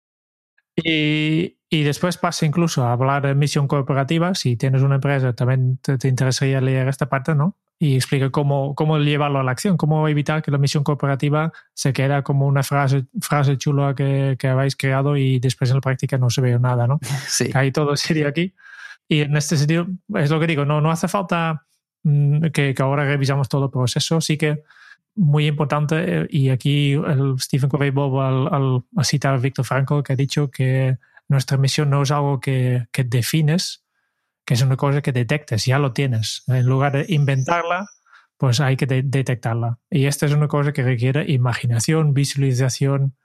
[0.75, 4.35] Y, y, después pasa incluso a hablar de misión corporativa.
[4.35, 7.55] Si tienes una empresa, también te, te, interesaría leer esta parte, ¿no?
[7.79, 11.93] Y explica cómo, cómo llevarlo a la acción, cómo evitar que la misión corporativa se
[11.93, 16.17] quede como una frase, frase chula que, que habéis creado y después en la práctica
[16.17, 16.99] no se ve nada, ¿no?
[17.27, 17.51] Sí.
[17.53, 18.53] Ahí todo sería aquí.
[19.07, 21.65] Y en este sentido, es lo que digo, no, no hace falta
[22.03, 24.63] mmm, que, que ahora revisamos todo el proceso, sí que
[25.15, 30.03] muy importante, eh, y aquí el Stephen Covey Bob al, al, citar a Víctor Frankl,
[30.03, 30.97] que ha dicho que
[31.27, 33.83] nuestra misión no es algo que, que, defines,
[34.45, 36.43] que es una cosa que detectes, ya lo tienes.
[36.47, 37.87] En lugar de inventarla,
[38.37, 39.79] pues hay que de detectarla.
[39.89, 43.15] Y esta es una cosa que requiere imaginación, visualización,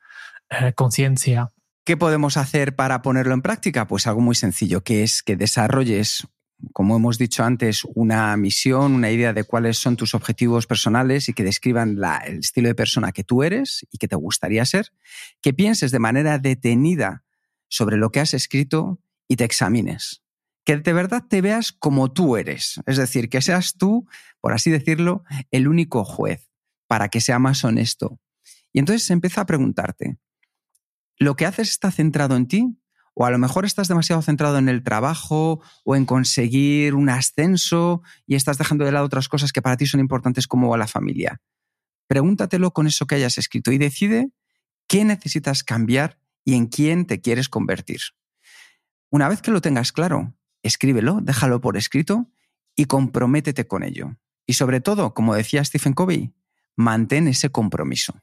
[0.48, 1.52] eh, conciencia.
[1.84, 3.86] ¿Qué podemos hacer para ponerlo en práctica?
[3.86, 6.28] Pues algo muy sencillo, que es que desarrolles
[6.72, 11.32] como hemos dicho antes, una misión, una idea de cuáles son tus objetivos personales y
[11.32, 14.92] que describan el estilo de persona que tú eres y que te gustaría ser,
[15.40, 17.24] que pienses de manera detenida
[17.68, 20.22] sobre lo que has escrito y te examines.
[20.64, 24.06] Que de verdad te veas como tú eres, es decir, que seas tú,
[24.40, 26.50] por así decirlo, el único juez,
[26.86, 28.20] para que sea más honesto.
[28.72, 30.18] Y entonces empieza a preguntarte,
[31.18, 32.76] ¿lo que haces está centrado en ti?
[33.14, 38.02] O a lo mejor estás demasiado centrado en el trabajo o en conseguir un ascenso
[38.26, 41.40] y estás dejando de lado otras cosas que para ti son importantes como la familia.
[42.06, 44.30] Pregúntatelo con eso que hayas escrito y decide
[44.86, 48.00] qué necesitas cambiar y en quién te quieres convertir.
[49.10, 52.30] Una vez que lo tengas claro, escríbelo, déjalo por escrito
[52.76, 54.16] y comprométete con ello.
[54.46, 56.32] Y sobre todo, como decía Stephen Covey,
[56.76, 58.22] mantén ese compromiso.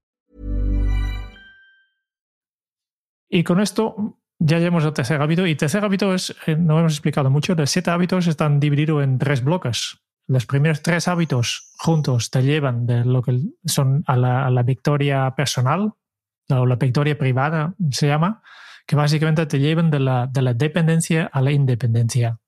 [3.33, 5.47] Y con esto ya llegamos al tercer hábito.
[5.47, 9.17] Y tercer hábito es, eh, no hemos explicado mucho, los siete hábitos están divididos en
[9.17, 9.97] tres bloques.
[10.27, 14.63] Los primeros tres hábitos juntos te llevan de lo que son a la, a la
[14.63, 15.93] victoria personal,
[16.49, 18.43] o la victoria privada se llama,
[18.85, 22.39] que básicamente te llevan de la, de la dependencia a la independencia.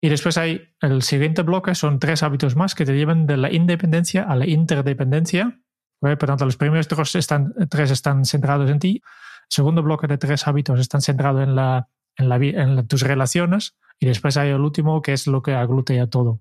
[0.00, 3.52] Y después hay el siguiente bloque, son tres hábitos más que te llevan de la
[3.52, 5.60] independencia a la interdependencia.
[6.00, 9.02] Por tanto, los primeros tres están, tres están centrados en ti.
[9.52, 11.86] Segundo bloque de tres hábitos están centrados en, la,
[12.16, 13.76] en, la, en tus relaciones.
[14.00, 16.40] Y después hay el último, que es lo que aglutea todo.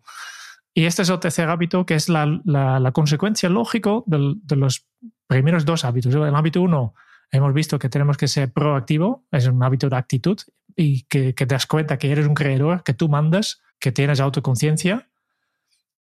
[0.74, 4.88] Y este es el tercer hábito, que es la, consecuencia lógica del- de los
[5.28, 6.16] primeros dos hábitos.
[6.16, 6.94] El hábito uno,
[7.32, 10.40] hemos visto que tenemos que ser proactivo, es un hábito de actitud
[10.78, 14.22] y que, que te das cuenta que eres un creador, que tú mandas, que tienes
[14.22, 15.10] autoconciencia.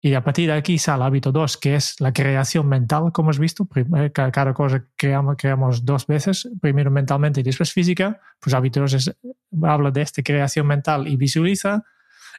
[0.02, 3.40] Y a partir de aquí sale hábito 2, que es la creación mental, como has
[3.40, 3.68] visto.
[3.76, 8.22] Eh, ca- Cada cosa creamos, creamos dos veces, primero mentalmente y después física.
[8.40, 9.16] Pues hábito 2 es,
[9.62, 11.84] habla de esta creación mental y visualiza.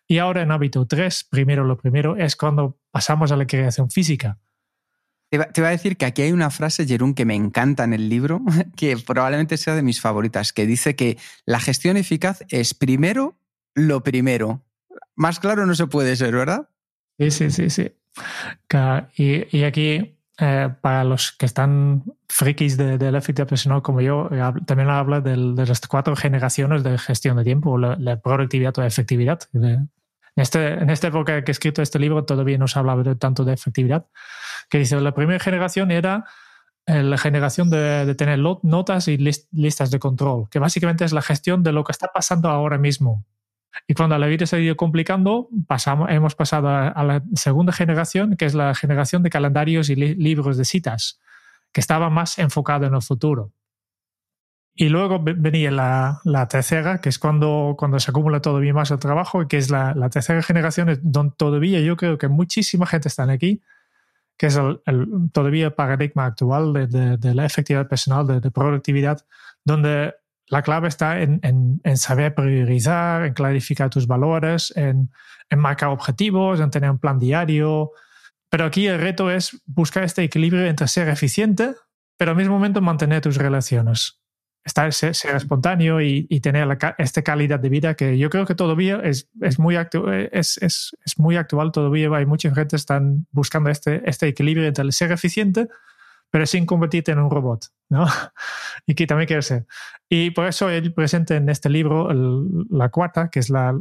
[0.06, 4.38] Y ahora en hábito 3, primero lo primero, es cuando pasamos a la creación física.
[5.30, 8.08] Te iba, a decir que aquí hay una frase, Jerún, que me encanta en el
[8.08, 8.40] libro,
[8.76, 13.38] que probablemente sea de mis favoritas, que dice que la gestión eficaz es primero
[13.74, 14.64] lo primero.
[15.14, 16.68] Más claro no se puede ser, ¿verdad?
[17.20, 17.92] Sí, sí, sí, sí.
[18.68, 23.82] Ca- Y, y aquí, eh, para los que están frikis de, de la efectividad personal
[23.82, 27.96] como yo, eh, también habla del- de las cuatro generaciones de gestión de tiempo, la,
[27.98, 29.40] la productividad o efectividad.
[29.52, 29.80] De-
[30.36, 33.44] este, en esta época que he escrito este libro todavía no se hablaba de- tanto
[33.44, 34.06] de efectividad,
[34.70, 36.24] que dice, la primera generación era
[36.86, 41.12] eh, la generación de, de tener notas y lis- listas de control, que básicamente es
[41.12, 43.24] la gestión de lo que está pasando ahora mismo.
[43.86, 48.36] Y cuando la vida se ha ido complicando, pasamos, hemos pasado a, la segunda generación,
[48.36, 51.20] que es la generación de calendarios y li- libros de citas,
[51.72, 53.52] que estaba más enfocado en el futuro.
[54.74, 58.98] Y luego ve- venía la, tercera, que es cuando, cuando se acumula todavía más el
[58.98, 63.62] trabajo, que es la, tercera generación, donde todavía yo creo que muchísima gente está aquí,
[64.36, 64.80] que es el,
[65.32, 69.24] todavía el paradigma actual de la efectividad personal, de, de productividad,
[69.64, 70.14] donde
[70.50, 75.10] la clave está en, saber priorizar, en clarificar tus valores, en,
[75.48, 77.92] en marcar objetivos, en tener un plan diario.
[78.50, 81.74] Pero aquí el reto es buscar este equilibrio entre ser eficiente,
[82.16, 84.20] pero al mismo momento mantener tus relaciones.
[84.64, 89.00] Estar, ser, espontáneo y, tener la esta calidad de vida que yo creo que todavía
[89.04, 91.72] es, muy, actual.
[91.72, 95.68] Todavía hay mucha gente que están buscando este, este equilibrio entre ser eficiente,
[96.30, 98.06] pero sin convertirte en un robot, ¿no?
[98.86, 99.66] y que también quiere ser.
[100.08, 103.78] Y por eso él presenta en este libro el- la cuarta, que es la,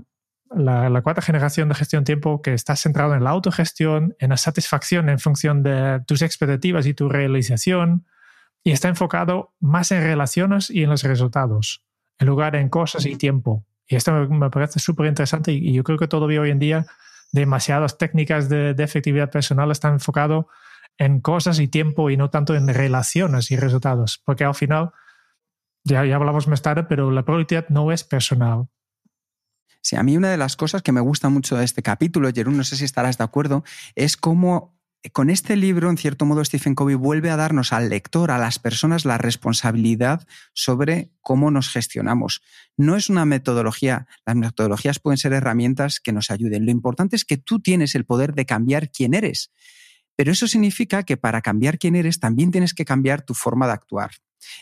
[0.51, 4.37] la, la cuarta generación de gestión tiempo, que está centrado en la autogestión, en la
[4.37, 8.05] satisfacción en función de tus expectativas y tu realización,
[8.63, 11.83] y está enfocado más en relaciones y en los resultados,
[12.17, 13.63] en lugar de en cosas y tiempo.
[13.87, 16.59] Y esto me, me parece súper interesante y, y yo creo que todavía hoy en
[16.59, 16.85] día
[17.31, 20.45] demasiadas técnicas de, de efectividad personal están enfocadas
[20.99, 24.91] en cosas y tiempo y no tanto en relaciones y resultados, porque al final,
[25.83, 28.67] ya, ya hablamos más tarde, pero la productividad no es personal.
[29.81, 32.57] Sí, a mí una de las cosas que me gusta mucho de este capítulo, Jerún,
[32.57, 33.63] no sé si estarás de acuerdo,
[33.95, 34.77] es cómo
[35.13, 38.59] con este libro, en cierto modo, Stephen Covey vuelve a darnos al lector, a las
[38.59, 42.41] personas, la responsabilidad sobre cómo nos gestionamos.
[42.75, 46.65] No es una metodología, las metodologías pueden ser herramientas que nos ayuden.
[46.65, 49.53] Lo importante es que tú tienes el poder de cambiar quién eres.
[50.19, 53.71] Pero eso significa que para cambiar quién eres también tienes que cambiar tu forma de
[53.71, 54.11] actuar.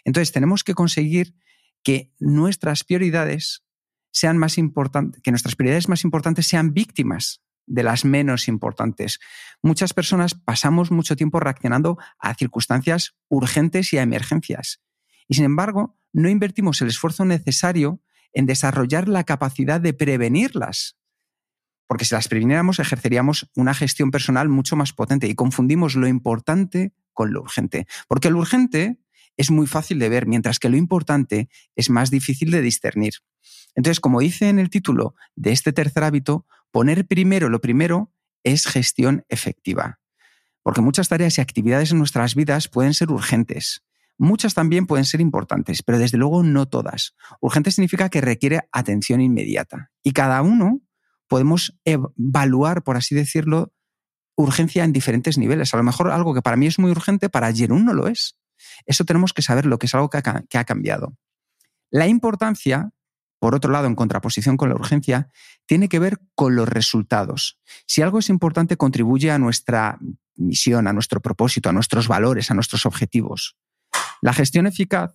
[0.05, 1.33] Entonces tenemos que conseguir
[1.81, 3.63] que nuestras prioridades
[4.11, 9.19] sean más importantes, que nuestras prioridades más importantes sean víctimas de las menos importantes.
[9.63, 14.83] Muchas personas pasamos mucho tiempo reaccionando a circunstancias urgentes y a emergencias.
[15.27, 17.99] Y sin embargo, no invertimos el esfuerzo necesario
[18.31, 20.99] en desarrollar la capacidad de prevenirlas.
[21.87, 26.93] Porque si las previniéramos, ejerceríamos una gestión personal mucho más potente y confundimos lo importante
[27.13, 27.87] con lo urgente.
[28.07, 28.97] Porque lo urgente
[29.37, 33.13] es muy fácil de ver, mientras que lo importante es más difícil de discernir.
[33.75, 38.11] Entonces, como dice en el título de este tercer hábito, poner primero lo primero
[38.43, 39.99] es gestión efectiva.
[40.63, 43.83] Porque muchas tareas y actividades en nuestras vidas pueden ser urgentes.
[44.17, 47.15] Muchas también pueden ser importantes, pero desde luego no todas.
[47.39, 49.91] Urgente significa que requiere atención inmediata.
[50.01, 50.81] Y cada uno
[51.27, 53.73] podemos evaluar, por así decirlo,
[54.35, 55.73] urgencia en diferentes niveles.
[55.73, 58.37] A lo mejor algo que para mí es muy urgente, para Jerún no lo es.
[58.85, 61.17] Eso tenemos que saber lo que es algo que ha, cambiado.
[61.89, 62.91] La importancia,
[63.39, 65.29] por otro lado, en contraposición con la urgencia,
[65.65, 67.59] tiene que ver con los resultados.
[67.85, 69.99] Si algo es importante, contribuye a nuestra
[70.35, 73.57] misión, a nuestro propósito, a nuestros valores, a nuestros objetivos.
[74.21, 75.13] La gestión eficaz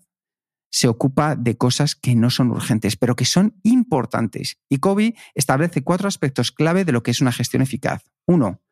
[0.73, 4.57] se ocupa de cosas que no son urgentes, pero que son importantes.
[4.71, 8.03] Y Kobe establece cuatro aspectos clave de lo que es una gestión eficaz.
[8.27, 8.63] Uno,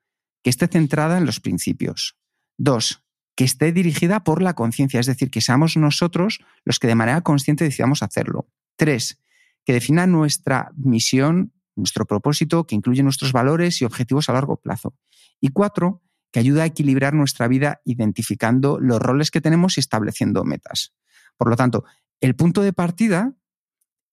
[0.42, 2.16] que esté centrada en los principios.
[2.56, 3.04] Dos,
[3.36, 7.20] que esté dirigida por la conciencia, es decir, que seamos nosotros los que de manera
[7.20, 8.48] consciente decidamos hacerlo.
[8.76, 9.20] Tres,
[9.66, 14.94] que defina nuestra misión, nuestro propósito, que incluye nuestros valores y objetivos a largo plazo.
[15.38, 20.44] Y cuatro, que ayuda a equilibrar nuestra vida identificando los roles que tenemos y estableciendo
[20.44, 20.94] metas.
[21.40, 21.84] Por lo tanto,
[22.20, 23.32] el punto de partida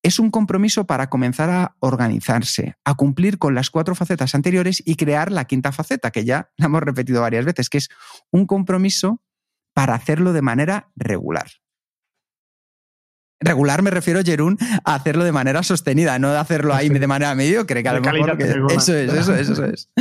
[0.01, 4.95] es un compromiso para comenzar a organizarse, a cumplir con las cuatro facetas anteriores y
[4.95, 7.89] crear la quinta faceta, que ya la hemos repetido varias veces, que es
[8.31, 9.21] un compromiso
[9.73, 11.47] para hacerlo de manera regular.
[13.39, 17.35] Regular me refiero, Jerún, a hacerlo de manera sostenida, no de hacerlo ahí de manera
[17.35, 19.91] mediocre, que a lo mejor eso es, eso es, eso es.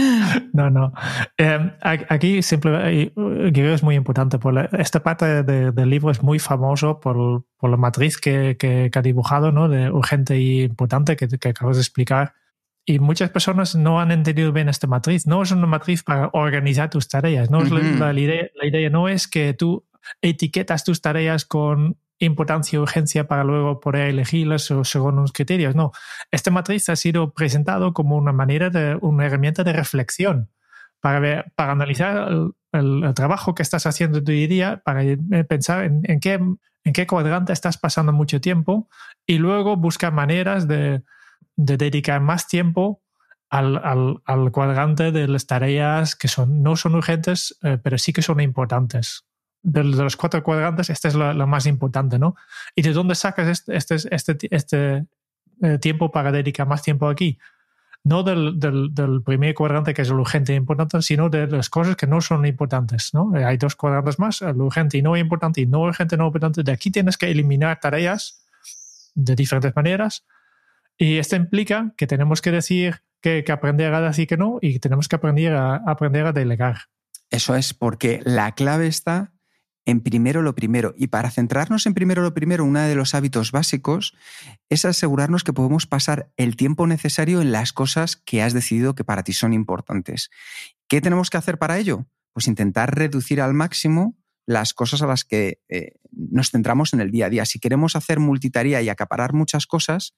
[0.54, 0.92] No, no.
[1.36, 4.38] Em, aquí simplemente creo que es muy importante.
[4.38, 9.02] Por esta parte del libro es muy famoso por, por la matriz que, que, ha
[9.02, 9.68] dibujado, ¿no?
[9.68, 12.32] De urgente y importante que, que acabas de explicar.
[12.86, 15.26] Y muchas personas no han entendido bien esta matriz.
[15.26, 17.50] No es una matriz para organizar tus tareas.
[17.50, 17.80] No es la,
[18.14, 19.84] idea, la idea no es que tú
[20.22, 25.74] etiquetas tus tareas con importancia y urgencia para luego poder elegirlas según unos criterios.
[25.74, 25.92] No,
[26.30, 30.50] esta matriz ha sido presentado como una manera de, una herramienta de reflexión
[31.00, 32.28] para, para analizar
[32.72, 35.16] el, trabajo que estás haciendo tu día para eh,
[35.48, 38.88] pensar en, qué, en qué cuadrante estás pasando mucho tiempo
[39.26, 41.02] y luego buscar maneras de,
[41.56, 43.02] de dedicar más tiempo
[43.48, 48.12] al, al, al, cuadrante de las tareas que son, no son urgentes, eh, pero sí
[48.12, 49.24] que son importantes
[49.66, 52.36] de, los cuatro cuadrantes, este es lo, más importante, ¿no?
[52.74, 55.06] ¿Y de dónde sacas este, este, este, este
[55.62, 57.38] eh, tiempo para dedicar más tiempo aquí?
[58.04, 61.68] No del, del, del, primer cuadrante, que es lo urgente e importante, sino de las
[61.68, 63.36] cosas que no son importantes, ¿no?
[63.36, 66.62] Eh, hay dos cuadrantes más, lo urgente y no importante, y no urgente no importante.
[66.62, 68.44] De aquí tienes que eliminar tareas
[69.16, 70.24] de diferentes maneras,
[70.96, 74.78] y esto implica que tenemos que decir que, que aprender a decir que no y
[74.78, 76.76] tenemos que aprender a, aprender a delegar.
[77.30, 79.32] Eso es porque la clave está
[79.86, 80.94] en primero lo primero.
[80.98, 84.14] Y para centrarnos en primero lo primero, uno de los hábitos básicos
[84.68, 89.04] es asegurarnos que podemos pasar el tiempo necesario en las cosas que has decidido que
[89.04, 90.30] para ti son importantes.
[90.88, 92.06] ¿Qué tenemos que hacer para ello?
[92.32, 97.10] Pues intentar reducir al máximo las cosas a las que eh, nos centramos en el
[97.10, 97.44] día a día.
[97.46, 100.14] Si queremos hacer multitarea y acaparar muchas cosas,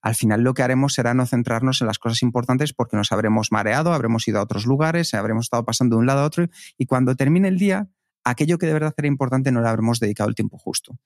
[0.00, 3.52] al final lo que haremos será no centrarnos en las cosas importantes porque nos habremos
[3.52, 6.46] mareado, habremos ido a otros lugares, habremos estado pasando de un lado a otro
[6.76, 7.88] y cuando termine el día
[8.24, 10.98] aquello que de verdad era importante no le habremos dedicado el tiempo justo.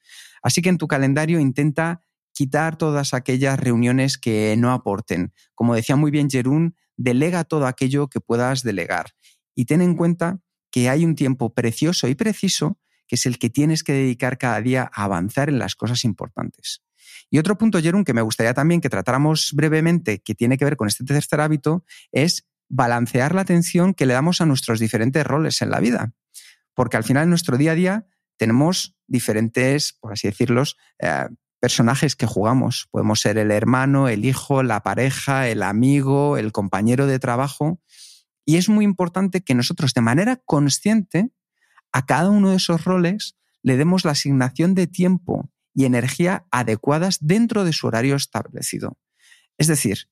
[0.43, 2.03] Así que en tu calendario intenta
[2.33, 5.33] quitar todas aquellas reuniones que no aporten.
[5.55, 9.12] Como decía muy bien Jerún, delega todo aquello que puedas delegar.
[9.55, 10.41] Y ten en cuenta
[10.71, 14.61] que hay un tiempo precioso y preciso que es el que tienes que dedicar cada
[14.61, 16.83] día a avanzar en las cosas importantes.
[17.31, 20.77] Y otro punto, Jerún, que me gustaría también que tratáramos brevemente, que tiene que ver
[20.77, 25.62] con este tercer hábito, es balancear la atención que le damos a nuestros diferentes roles
[25.62, 26.12] en la vida
[26.77, 28.07] porque al final en nuestro día a día
[28.37, 30.62] tenemos diferentes, por así decirlo,
[31.01, 31.27] eh,
[31.59, 32.87] personajes que jugamos.
[32.91, 37.81] Podemos ser el hermano, el hijo, la pareja, el amigo, el compañero de trabajo.
[38.45, 41.31] Y es muy importante que nosotros de manera consciente
[41.93, 47.18] a cada uno de esos roles le demos la asignación de tiempo y energía adecuadas
[47.20, 48.99] dentro de su horario establecido.
[49.57, 50.11] Es decir,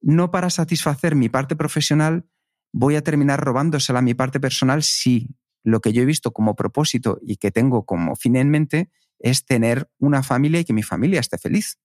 [0.00, 2.26] no para satisfacer mi parte profesional
[2.72, 5.28] voy a terminar robándosela a mi parte personal si
[5.62, 9.44] lo que yo he visto como propósito y que tengo como fin en mente es
[9.44, 11.78] tener una familia y que mi familia esté feliz.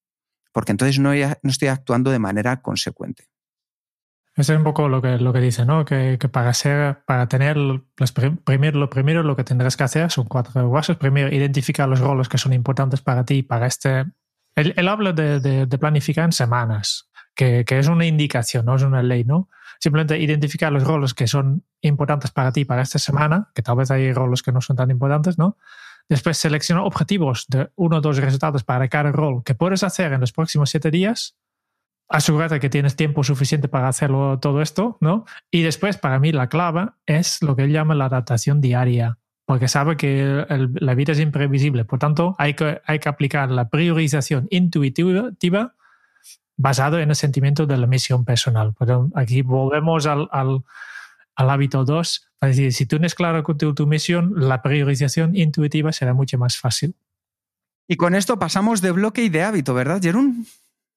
[0.52, 3.26] Porque entonces no, no estoy actuando de manera consecuente.
[4.38, 5.84] Eso es un poco lo que, lo que dice, ¿no?
[5.84, 7.82] Que, para ser, para tener los
[8.44, 10.96] primero, lo primero lo que tendrás que hacer son cuatro pasos.
[10.98, 14.06] Primero, identificar los roles que son importantes para ti, para este.
[14.56, 19.02] Él, habla de, de, planificar en semanas, que, que, es una indicación, no es una
[19.02, 19.50] ley, ¿no?
[19.80, 23.92] Simplemente identificar los roles que son importantes para ti para esta semana, que tal vez
[23.92, 25.58] hay roles que no son tan importantes, ¿no?
[26.10, 30.22] Después selecciona objetivos de uno o dos resultados para cada rol que puedes hacer en
[30.22, 31.36] los próximos siete días
[32.10, 35.26] asegúrate que tienes tiempo suficiente para hacerlo todo esto, ¿no?
[35.52, 39.68] Y después, para mí, la clave es lo que él llama la adaptación diaria, porque
[39.68, 41.86] sabe que la vida es imprevisible.
[41.86, 45.74] Por tanto, hay que, hay que aplicar la priorización intuitiva
[46.58, 48.74] basado en el sentimiento de la misión personal.
[48.78, 50.64] Pero aquí volvemos al, al,
[51.36, 52.30] al hábito 2.
[52.42, 56.58] Es decir, si tú tienes claro tu, tu misión, la priorización intuitiva será mucho más
[56.58, 56.96] fácil.
[57.88, 60.46] Y con esto pasamos de bloque y de hábito, ¿verdad, Jerún?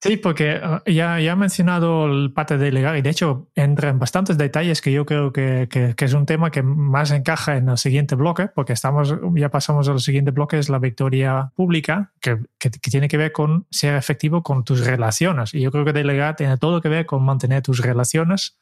[0.02, 3.90] Sí, porque ah, ya, ya he mencionado el parte de delegar y de hecho entra
[3.90, 7.68] en bastantes detalles que yo creo que, que, es un tema que más encaja en
[7.68, 12.38] el siguiente bloque, porque estamos, ya pasamos al siguiente bloque, es la victoria pública, que,
[12.58, 15.52] que, tiene que ver con ser efectivo con tus relaciones.
[15.52, 18.56] Y yo creo que delegar tiene todo que ver con mantener tus relaciones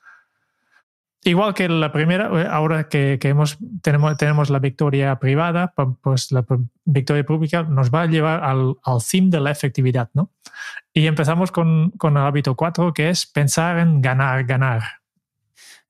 [1.24, 3.18] Igual que la primera, eh, ahora que,
[3.82, 6.44] tenemos, la victoria privada, pues la
[6.84, 10.30] victoria pública nos va a llevar al, al fin de la efectividad, ¿no?
[10.94, 14.82] Y empezamos con, con el hábito 4, que es pensar en ganar, ganar.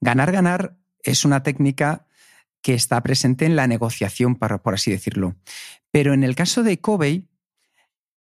[0.01, 2.07] Ganar, ganar es una técnica
[2.63, 5.37] que está presente en la negociación, por así decirlo.
[5.91, 7.28] Pero en el caso de Covey,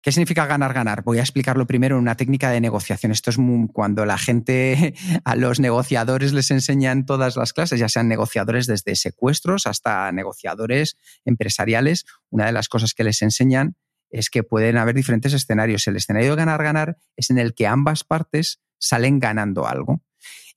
[0.03, 1.01] ¿Qué significa ganar, ganar?
[1.05, 3.13] Voy a explicarlo primero en una técnica de negociación.
[3.13, 3.37] Esto es
[3.71, 8.97] cuando la gente, a los negociadores les enseñan todas las clases, ya sean negociadores desde
[8.97, 12.05] secuestros hasta negociadores empresariales.
[12.29, 13.77] Una de las cosas que les enseñan
[14.09, 15.87] es que pueden haber diferentes escenarios.
[15.87, 20.01] El escenario de ganar, ganar es en el que ambas partes salen ganando algo.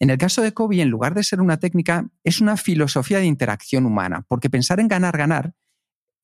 [0.00, 3.26] En el caso de Kobe, en lugar de ser una técnica, es una filosofía de
[3.26, 5.54] interacción humana, porque pensar en ganar, ganar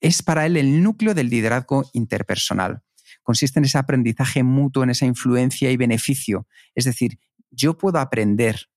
[0.00, 2.82] es para él el núcleo del liderazgo interpersonal
[3.22, 6.46] consiste en ese aprendizaje mutuo, en esa influencia y beneficio.
[6.74, 7.18] Es decir,
[7.50, 8.68] yo puedo aprender,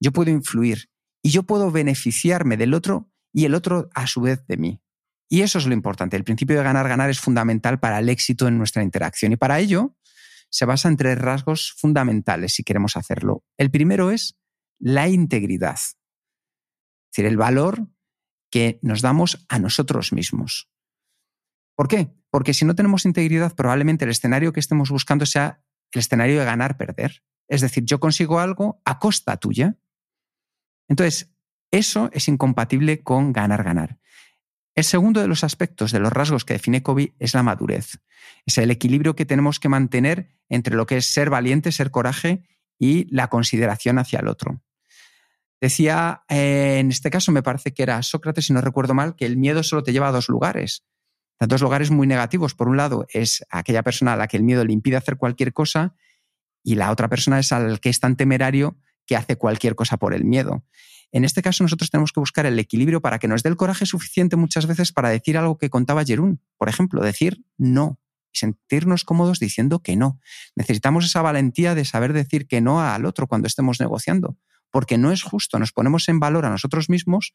[0.00, 0.90] yo puedo influir
[1.22, 4.82] y yo puedo beneficiarme del otro y el otro a su vez de mí.
[5.28, 6.16] Y eso es lo importante.
[6.16, 9.96] El principio de ganar-ganar es fundamental para el éxito en nuestra interacción y para ello
[10.50, 13.44] se basa en tres rasgos fundamentales si queremos hacerlo.
[13.56, 14.36] El primero es
[14.80, 15.96] la integridad, es
[17.12, 17.86] decir, el valor
[18.50, 20.68] que nos damos a nosotros mismos.
[21.80, 22.12] ¿Por qué?
[22.28, 25.62] Porque si no tenemos integridad, probablemente el escenario que estemos buscando sea
[25.92, 27.22] el escenario de ganar-perder.
[27.48, 29.78] Es decir, yo consigo algo a costa tuya.
[30.88, 31.30] Entonces,
[31.70, 33.98] eso es incompatible con ganar-ganar.
[34.74, 37.96] El segundo de los aspectos, de los rasgos que define Kobe, es la madurez.
[38.44, 42.42] Es el equilibrio que tenemos que mantener entre lo que es ser valiente, ser coraje
[42.78, 44.60] y la consideración hacia el otro.
[45.62, 49.24] Decía, eh, en este caso me parece que era Sócrates, si no recuerdo mal, que
[49.24, 50.84] el miedo solo te lleva a dos lugares
[51.48, 52.54] dos lugares muy negativos.
[52.54, 55.52] Por un lado, es aquella persona a la que el miedo le impide hacer cualquier
[55.52, 55.94] cosa
[56.62, 58.76] y la otra persona es al que es tan temerario
[59.06, 60.64] que hace cualquier cosa por el miedo.
[61.12, 63.84] En este caso, nosotros tenemos que buscar el equilibrio para que nos dé el coraje
[63.84, 66.40] suficiente muchas veces para decir algo que contaba Jerún.
[66.56, 67.98] Por ejemplo, decir no
[68.32, 70.20] y sentirnos cómodos diciendo que no.
[70.54, 74.36] Necesitamos esa valentía de saber decir que no al otro cuando estemos negociando,
[74.70, 75.58] porque no es justo.
[75.58, 77.34] Nos ponemos en valor a nosotros mismos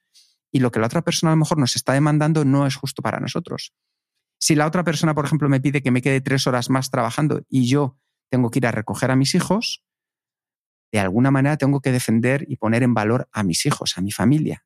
[0.52, 3.02] y lo que la otra persona a lo mejor nos está demandando no es justo
[3.02, 3.74] para nosotros.
[4.46, 7.42] Si la otra persona, por ejemplo, me pide que me quede tres horas más trabajando
[7.50, 7.98] y yo
[8.30, 9.84] tengo que ir a recoger a mis hijos,
[10.92, 14.12] de alguna manera tengo que defender y poner en valor a mis hijos, a mi
[14.12, 14.64] familia.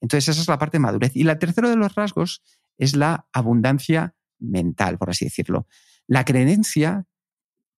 [0.00, 1.14] Entonces, esa es la parte de madurez.
[1.14, 2.42] Y la tercera de los rasgos
[2.78, 5.68] es la abundancia mental, por así decirlo.
[6.08, 7.06] La creencia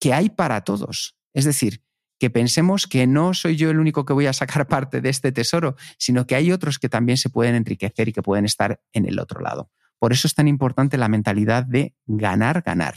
[0.00, 1.18] que hay para todos.
[1.34, 1.82] Es decir,
[2.18, 5.30] que pensemos que no soy yo el único que voy a sacar parte de este
[5.30, 9.04] tesoro, sino que hay otros que también se pueden enriquecer y que pueden estar en
[9.04, 9.70] el otro lado.
[9.98, 12.94] Por eso es tan importante la mentalidad de ganar, ganar.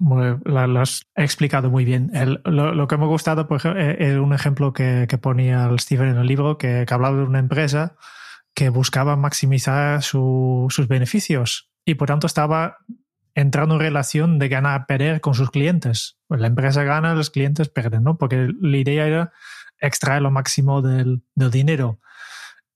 [0.00, 2.12] Lo, has explicado muy bien.
[2.44, 6.18] lo, que me ha gustado, por es eh, un ejemplo que, ponía el Steven en
[6.18, 7.96] el libro, que, hablaba de una empresa
[8.54, 12.78] que buscaba maximizar sus beneficios y por tanto estaba
[13.34, 16.18] entrando en relación de ganar-perder con sus clientes.
[16.26, 18.18] Pues la empresa gana, los clientes pierden, ¿no?
[18.18, 19.32] Porque la idea era
[19.80, 22.00] extraer lo máximo del dinero.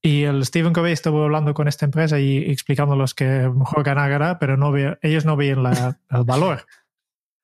[0.04, 4.38] Y el Stephen Covey estuvo hablando con esta empresa y explicándoles que mejor ganar, ganar,
[4.40, 6.66] pero no ellos no veían el valor.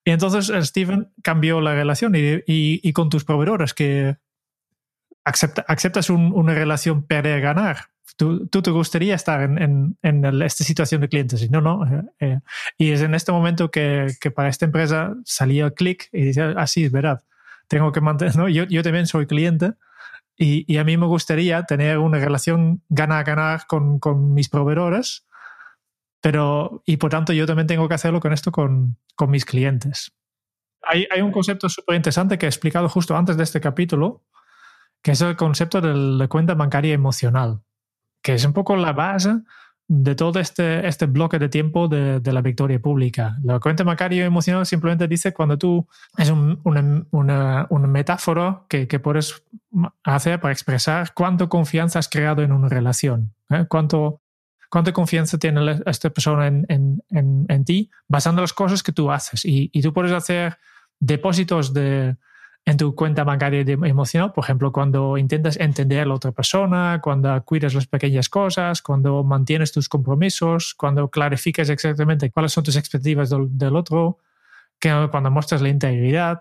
[0.04, 4.16] Y entonces el Steven cambió la relación y, y, con tus proveedores que
[5.24, 7.90] acepta, aceptas una relación perder-ganar.
[8.16, 11.86] Tú, tú, te gustaría estar en, en, en esta situación de clientes y no, no.
[11.86, 12.40] Eh, eh.
[12.76, 16.42] y es en este momento que, que para esta empresa salía el clic y dice,
[16.56, 17.22] así ah, es verdad,
[17.68, 18.48] tengo que mantener, ¿no?
[18.48, 19.74] yo, yo también soy cliente
[20.38, 25.26] y, a mí me gustaría tener una relación ganar-ganar con, con, mis proveedores,
[26.20, 30.12] pero, y por tanto yo también tengo que hacerlo con esto con, con mis clientes.
[30.82, 34.24] Hay, hay un concepto súper interesante que he explicado justo antes de este capítulo,
[35.02, 37.62] que es el concepto de la cuenta bancaria emocional,
[38.22, 39.40] que es un poco la base
[39.88, 43.38] de todo este, este bloque de tiempo de, la victoria pública.
[43.42, 48.86] La cuenta bancaria emocional simplemente dice cuando tú es un, una, una, una, metáfora que,
[48.86, 49.42] que, puedes
[50.04, 53.64] hacer para expresar cuánto confianza has creado en una relación, ¿eh?
[53.66, 54.20] cuánto,
[54.68, 59.10] cuánta confianza tiene esta persona en, en, en, en, ti basando las cosas que tú
[59.10, 59.46] haces.
[59.46, 60.58] Y, y tú puedes hacer
[61.00, 62.14] depósitos de,
[62.68, 67.42] en tu cuenta bancaria emocional, por ejemplo, cuando intentas entender a la otra persona, cuando
[67.42, 73.30] cuidas las pequeñas cosas, cuando mantienes tus compromisos, cuando clarificas exactamente cuáles son tus expectativas
[73.30, 74.18] del, del otro,
[74.78, 76.40] cuando muestras la integridad,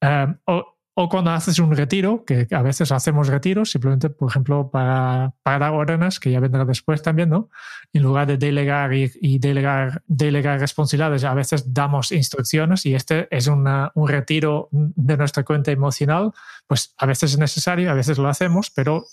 [0.00, 4.70] eh, o, o cuando haces un retiro, que a veces hacemos retiros simplemente, por ejemplo,
[4.70, 7.50] para, para órdenes, que ya vendrá después también, ¿no?
[7.92, 13.28] En lugar de delegar y, y delegar, delegar responsabilidades, a veces damos instrucciones y este
[13.30, 16.32] es una, un retiro de nuestra cuenta emocional,
[16.66, 19.04] pues a veces es necesario, a veces lo hacemos, pero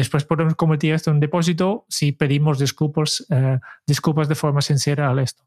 [0.00, 5.18] después podemos convertir esto en depósito si pedimos disculpas, eh, disculpas de forma sincera al
[5.18, 5.44] esto.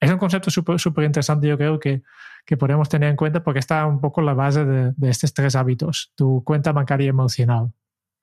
[0.00, 2.02] Es un concepto súper interesante, yo creo que
[2.44, 5.56] que podemos tener en cuenta porque está un poco la base de, de estos tres
[5.56, 7.72] hábitos, tu cuenta bancaria emocional.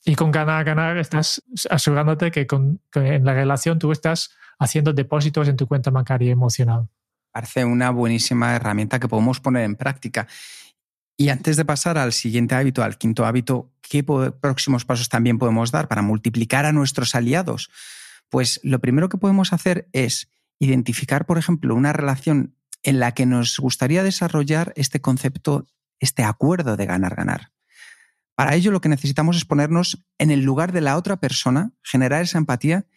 [0.03, 4.93] Y con ganar, ganar, estás asegurándote que, con, que en la relación tú estás haciendo
[4.93, 6.88] depósitos en tu cuenta bancaria emocional.
[7.32, 10.28] Parece una buenísima herramienta que podemos poner en práctica.
[11.18, 15.72] Y antes de pasar al siguiente hábito, al quinto hábito, ¿qué próximos pasos también podemos
[15.72, 17.70] dar para multiplicar a nuestros aliados?
[18.30, 23.26] Pues lo primero que podemos hacer es identificar, por ejemplo, una relación en la que
[23.26, 25.68] nos gustaría desarrollar este concepto,
[25.99, 27.51] este acuerdo de ganar-ganar.
[28.36, 32.24] Para ello lo que necesitamos es ponernos en el lugar de la otra persona, generar
[32.24, 32.88] esa empatía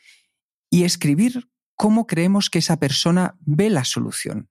[0.71, 4.49] y escribir cómo creemos que esa persona ve la solución.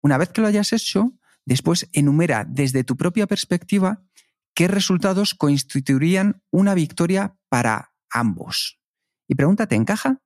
[0.00, 1.12] Una vez que lo hayas hecho,
[1.44, 4.02] después enumera desde tu propia perspectiva
[4.54, 8.80] qué resultados constituirían una victoria para ambos.
[9.28, 10.20] Y pregúntate, ¿encaja?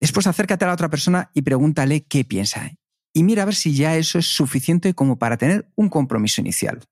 [0.00, 2.70] Después acércate a la otra persona y pregúntale qué piensa.
[3.14, 6.82] Y mira a ver si ya eso es suficiente como para tener un compromiso inicial.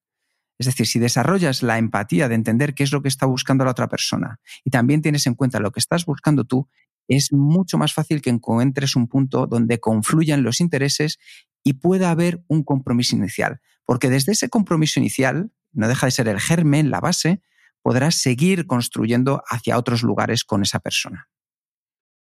[0.58, 3.70] Es decir, si desarrollas la empatía de entender qué es lo que está buscando la
[3.70, 6.68] otra persona y también tienes en cuenta lo que estás buscando tú,
[7.08, 11.18] es mucho más fácil que encuentres un punto donde confluyan los intereses
[11.62, 13.60] y pueda haber un compromiso inicial.
[13.84, 17.42] Porque desde ese compromiso inicial, no deja de ser el germen, la base,
[17.82, 21.28] podrás seguir construyendo hacia otros lugares con esa persona.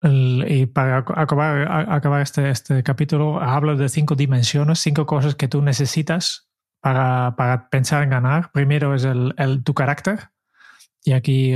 [0.02, 5.62] El, y para acabar, este, este, capítulo, hablo de cinco dimensiones, cinco cosas que tú
[5.62, 6.50] necesitas
[6.82, 8.52] para, para pensar en ganar.
[8.52, 10.30] Primero es el, tu carácter.
[11.04, 11.56] Y aquí,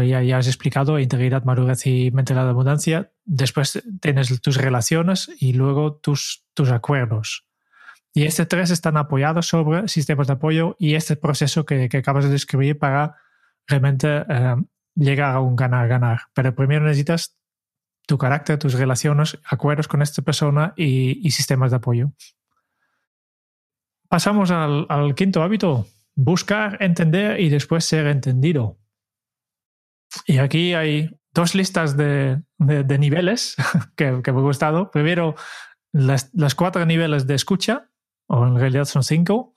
[0.00, 3.12] eh, ya, has explicado, integridad, madurez y mentalidad de abundancia.
[3.24, 7.46] Después tienes tus relaciones y luego tus, tus acuerdos.
[8.12, 12.24] Y estos tres están apoyados sobre sistemas de apoyo y este proceso que, que acabas
[12.24, 13.16] de describir para
[13.66, 14.56] realmente eh,
[14.94, 16.22] llegar a un ganar-ganar.
[16.32, 17.36] Pero primero necesitas
[18.06, 22.12] tu carácter, tus relaciones, acuerdos con esta persona y, sistemas de apoyo.
[24.08, 28.78] Pasamos al, quinto hábito, buscar, entender y después ser entendido.
[30.26, 33.56] Y aquí hay dos listas de, de, niveles
[33.96, 34.90] que, que, me han gustado.
[34.90, 35.34] Primero,
[35.92, 37.90] las, cuatro niveles de escucha,
[38.26, 39.54] o en realidad son cinco.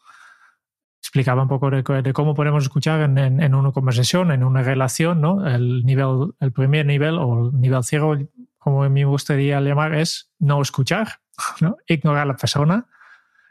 [1.00, 5.48] Explicaba un poco de, cómo podemos escuchar en, una conversación, en una relación, ¿no?
[5.48, 8.18] El, nivel, el primer nivel o el nivel cero
[8.68, 11.22] como a mí me gustaría llamar, es no escuchar,
[11.62, 11.78] ¿no?
[11.88, 12.88] ignorar a la persona,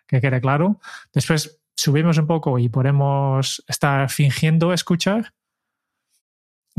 [0.07, 0.79] que quede claro.
[1.13, 5.33] Después subimos un poco y podemos estar fingiendo escuchar,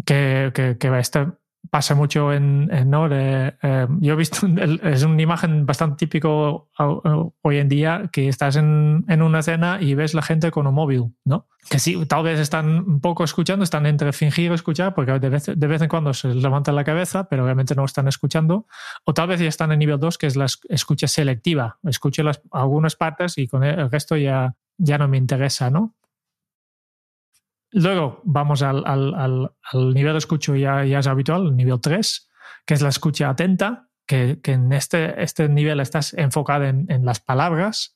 [0.06, 1.38] que, que, que estar
[1.70, 2.92] pasa mucho en, en.
[2.92, 4.48] De, eh, yo he visto,
[4.84, 6.70] es una imagen bastante típico
[7.42, 10.74] hoy en día que estás en, en, una cena y ves la gente con un
[10.74, 11.48] móvil, ¿no?
[11.70, 15.46] Que sí, tal vez están un poco escuchando, están entre fingir escuchar, porque de vez,
[15.54, 18.68] de vez en cuando se levantan la cabeza, pero obviamente no están escuchando,
[19.04, 22.42] o tal vez ya están en nivel 2, que es la escucha selectiva, escucho las,
[22.52, 25.96] algunas partes y con el resto ya, ya no me interesa, ¿no?
[27.78, 32.28] Luego vamos al, al, al, nivel de escucha ya, ya, es habitual, el nivel 3,
[32.66, 37.06] que es la escucha atenta, que, que en este, este, nivel estás enfocado en, en,
[37.06, 37.96] las palabras.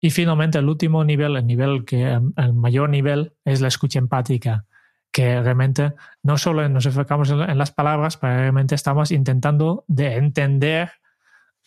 [0.00, 4.64] Y finalmente el último nivel, el nivel que el mayor nivel, es la escucha empática,
[5.12, 10.14] que realmente no solo nos enfocamos en, en las palabras, pero realmente estamos intentando de
[10.16, 10.92] entender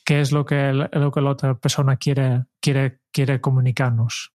[0.04, 4.33] qué es lo que, lo que la otra persona quiere, quiere, quiere comunicarnos.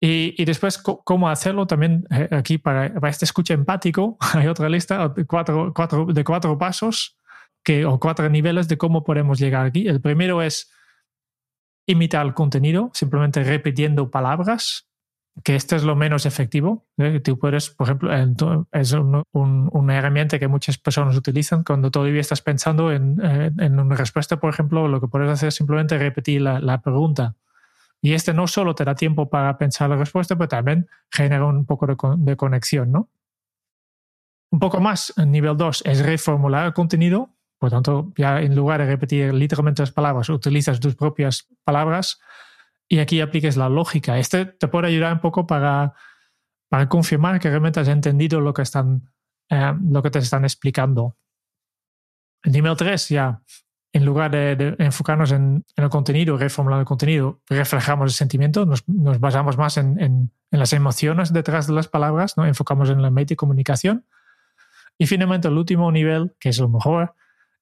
[0.00, 4.68] Y, y, después, cómo hacerlo también eh, aquí para, para, este escucha empático, hay otra
[4.68, 7.18] lista cuatro, cuatro, de cuatro pasos
[7.64, 9.88] que, o cuatro niveles de cómo podemos llegar aquí.
[9.88, 10.70] El primero es
[11.88, 14.84] imitar el contenido, simplemente repitiendo palabras.
[15.44, 16.86] que este es lo menos efectivo.
[16.98, 17.20] ¿eh?
[17.20, 18.10] Tú puedes, por ejemplo,
[18.72, 23.94] es una herramienta que muchas personas utilizan cuando todavía estás pensando en, eh, en, una
[23.94, 27.36] respuesta, por ejemplo, lo que puedes hacer es simplemente repetir la, la, pregunta.
[28.00, 31.66] Y este no solo te da tiempo para pensar la respuesta, pero también genera un
[31.66, 33.10] poco de, de conexión, ¿no?
[34.50, 37.34] Un poco más, nivel 2, es reformular el contenido.
[37.58, 42.20] Por tanto, ya en lugar de repetir literalmente las palabras, utilizas tus propias palabras
[42.88, 44.18] y aquí apliques la lógica.
[44.18, 45.92] Este te puede ayudar un poco para,
[46.68, 49.12] para confirmar que realmente has entendido lo que, están,
[49.50, 51.16] eh, lo que te están explicando.
[52.42, 53.42] En nivel 3 ya,
[53.92, 58.84] en lugar de, enfocarnos en, el contenido, reformular el contenido, reflejamos el sentimiento, nos,
[59.20, 62.46] basamos más en, en, las emociones detrás de las palabras, ¿no?
[62.46, 64.04] enfocamos en la comunicación.
[64.96, 67.14] Y finalmente el último nivel, que es lo mejor,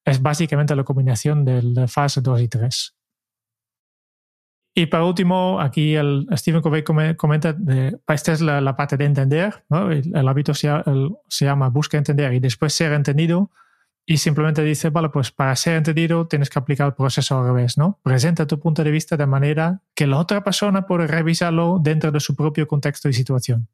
[0.04, 2.96] es básicamente la combinación de la fase 2 y 3.
[4.78, 9.64] Y para último, aquí el Stephen Covey comenta, de, esta es la, parte de entender,
[9.70, 10.68] el, hábito se,
[11.28, 13.50] se, llama busca entender y después ser entendido.
[14.08, 17.76] Y simplemente dice, vale, pues para ser entendido tienes que aplicar el proceso al revés,
[17.76, 17.98] ¿no?
[18.04, 22.20] Presenta tu punto de vista de manera que la otra persona puede revisarlo dentro de
[22.20, 23.68] su propio contexto y situación.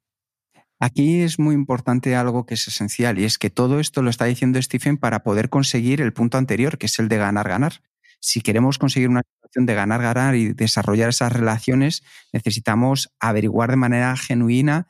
[0.81, 4.25] Aquí es muy importante algo que es esencial y es que todo esto lo está
[4.25, 7.83] diciendo Stephen para poder conseguir el punto anterior, que es el de ganar-ganar.
[8.19, 12.03] Si queremos conseguir una situación de ganar-ganar y desarrollar esas relaciones,
[12.33, 14.89] necesitamos averiguar de manera genuina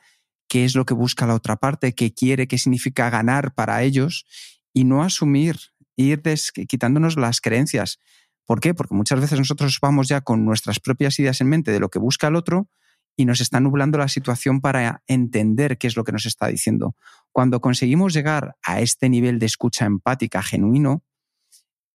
[0.48, 4.24] qué es lo que busca la otra parte, qué quiere, qué significa ganar para ellos
[4.72, 5.56] y no asumir,
[5.96, 6.22] ir
[6.68, 7.98] quitándonos las creencias.
[8.44, 8.74] ¿Por qué?
[8.74, 11.98] Porque muchas veces nosotros vamos ya con nuestras propias ideas en mente de lo que
[11.98, 12.68] busca el otro
[13.16, 16.96] y nos está nublando la situación para entender qué es lo que nos está diciendo.
[17.30, 21.04] Cuando conseguimos llegar a este nivel de escucha empática genuino,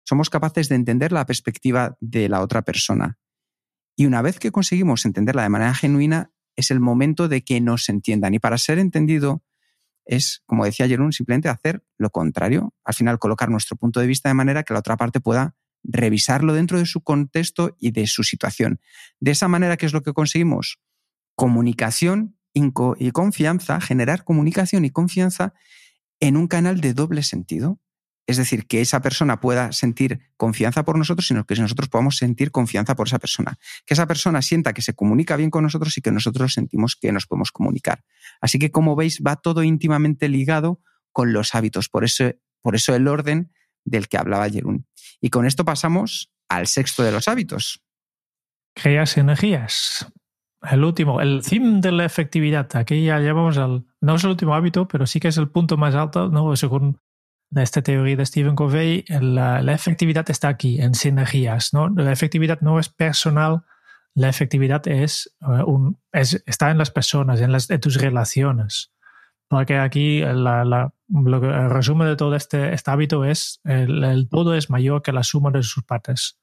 [0.03, 3.17] somos capaces de entender la perspectiva de la otra persona.
[3.95, 7.89] Y una vez que conseguimos entenderla de manera genuina, es el momento de que nos
[7.89, 8.33] entiendan.
[8.33, 9.43] Y para ser entendido
[10.05, 12.73] es, como decía Jerón, simplemente hacer lo contrario.
[12.83, 16.53] Al final, colocar nuestro punto de vista de manera que la otra parte pueda revisarlo
[16.53, 18.79] dentro de su contexto y de su situación.
[19.19, 20.79] De esa manera, ¿qué es lo que conseguimos?
[21.35, 25.53] comunicación y confianza, generar comunicación y confianza
[26.21, 27.79] en un canal de doble sentido.
[28.27, 32.51] Es decir, que esa persona pueda sentir confianza por nosotros, sino que nosotros podamos sentir
[32.51, 33.57] confianza por esa persona.
[33.85, 37.11] Que esa persona sienta que se comunica bien con nosotros y que nosotros sentimos que
[37.11, 38.03] nos podemos comunicar.
[38.41, 41.87] Así que, como veis, va todo íntimamente ligado con los hábitos.
[41.87, 43.51] Por eso, por eso el orden
[43.83, 44.87] del que hablaba Jerún.
[45.21, 47.83] Y con esto pasamos al sexto de los hábitos.
[48.73, 50.11] Creas energías.
[50.61, 52.75] El último, el theme de la efectividad.
[52.75, 53.85] Aquí ya llevamos al.
[54.01, 56.55] No es el último hábito, pero sí que es el punto más alto, ¿no?
[56.55, 56.99] Según
[57.63, 61.89] esta teoría de Stephen Covey, la, efectividad está aquí, en sinergias, ¿no?
[61.89, 63.63] La efectividad no es personal,
[64.13, 68.91] la efectividad es, eh, un, es está en las personas, en, las, tus relaciones.
[69.47, 74.03] Porque aquí la, la, lo que, el resumen de todo este, este hábito es el,
[74.03, 76.39] el todo es mayor que la suma de sus partes.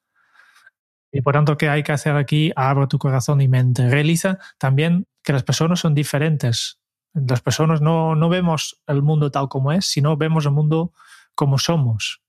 [1.11, 2.53] Y por tanto, ¿qué hay que hacer aquí?
[2.57, 3.89] Abre tu corazón y mente.
[3.89, 6.82] Realiza también que las personas son diferentes.
[7.15, 10.93] Las personas no, no vemos el mundo tal como es, sino vemos el mundo
[11.35, 12.23] como somos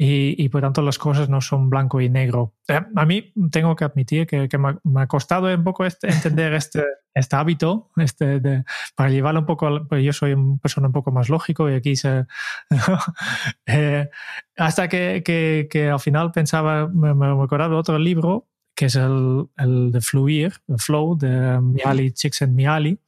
[0.00, 2.54] y, y, por tanto las cosas no son blanco y negro.
[2.68, 6.54] Eh, a mí tengo que admitir que, que me, ha costado un poco este, entender
[6.54, 8.64] este, este hábito, este de,
[8.94, 11.96] para llevarlo un poco, pues yo soy una persona un poco más lógico y aquí
[11.96, 12.26] se...
[13.66, 14.08] eh,
[14.56, 18.94] hasta que, que, que, al final pensaba, me, me acordaba de otro libro que es
[18.94, 23.00] el, el de Fluir, el Flow, de Miali, Csikszentmihalyi,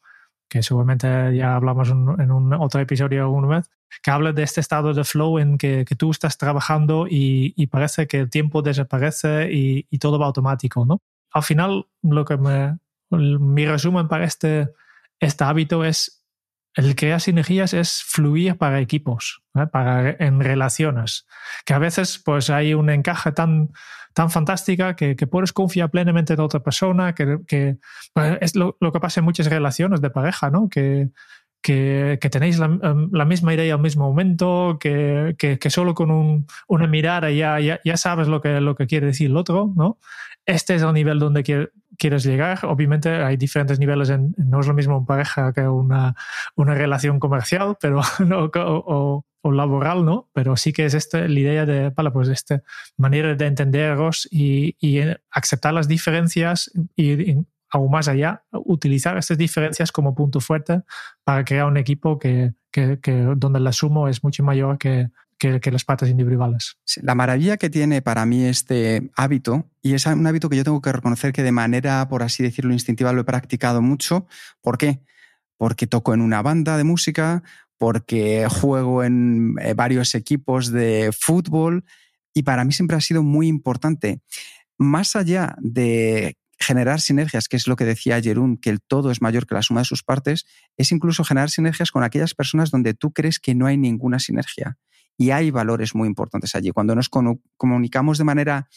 [0.50, 3.70] que seguramente ya hablamos en un otro episodio alguna vez,
[4.02, 7.68] que habla de este estado de flow en que, que tú estás trabajando y, y,
[7.68, 11.00] parece que el tiempo desaparece y, y, todo va automático, ¿no?
[11.32, 12.78] Al final, lo que me,
[13.10, 14.68] mi resumen para este,
[15.20, 16.20] este hábito es
[16.74, 19.66] el crear sinergias es fluir para equipos, ¿eh?
[19.66, 21.26] para en relaciones,
[21.64, 23.72] que a veces pues hay un encaje tan,
[24.12, 27.78] tan fantástica que, que puedes confiar plenamente en otra persona, que, que
[28.40, 30.68] es lo, lo, que pasa en muchas relaciones de pareja, ¿no?
[30.68, 31.10] Que,
[31.62, 32.68] que, que tenéis la,
[33.12, 37.60] la, misma idea al mismo momento, que, que, que solo con un, una mirada ya,
[37.60, 39.98] ya, ya, sabes lo que, lo que quiere decir el otro, ¿no?
[40.46, 41.44] Este es el nivel donde
[41.98, 42.64] quieres llegar.
[42.64, 46.14] Obviamente hay diferentes niveles, en, no es lo mismo una pareja que una,
[46.56, 50.28] una relación comercial pero, no, o, o, laboral, ¿no?
[50.32, 52.62] Pero sí que es este, la idea de, vale, pues esta
[52.96, 59.38] manera de entenderos y, y aceptar las diferencias y, y aún más allá, utilizar estas
[59.38, 60.82] diferencias como punto fuerte
[61.24, 65.08] para crear un equipo que, que, que donde la sumo es mucho mayor que,
[65.40, 66.76] que, las partes individuales.
[67.02, 70.82] la maravilla que tiene para mí este hábito, y es un hábito que yo tengo
[70.82, 74.26] que reconocer que de manera, por así decirlo, instintiva lo he practicado mucho.
[74.60, 75.00] ¿Por qué?
[75.56, 77.42] Porque toco en una banda de música,
[77.80, 81.82] porque juego en eh, varios equipos de fútbol
[82.34, 84.20] y para mí siempre ha sido muy importante.
[84.76, 89.22] Más allá de generar sinergias, que es lo que decía Jerún, que el todo es
[89.22, 90.44] mayor que la suma de sus partes,
[90.76, 94.76] es incluso generar sinergias con aquellas personas donde tú crees que no hay ninguna sinergia.
[95.16, 96.72] Y hay valores muy importantes allí.
[96.72, 98.68] Cuando nos comunicamos de manera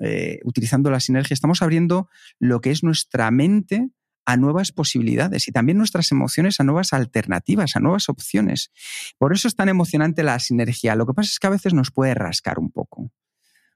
[0.00, 3.90] eh, utilizando la sinergia, estamos abriendo lo que es nuestra mente
[4.26, 8.72] a nuevas posibilidades y también nuestras emociones a nuevas alternativas, a nuevas opciones.
[9.18, 10.96] Por eso es tan emocionante la sinergia.
[10.96, 13.12] Lo que pasa es que a veces nos puede rascar un poco.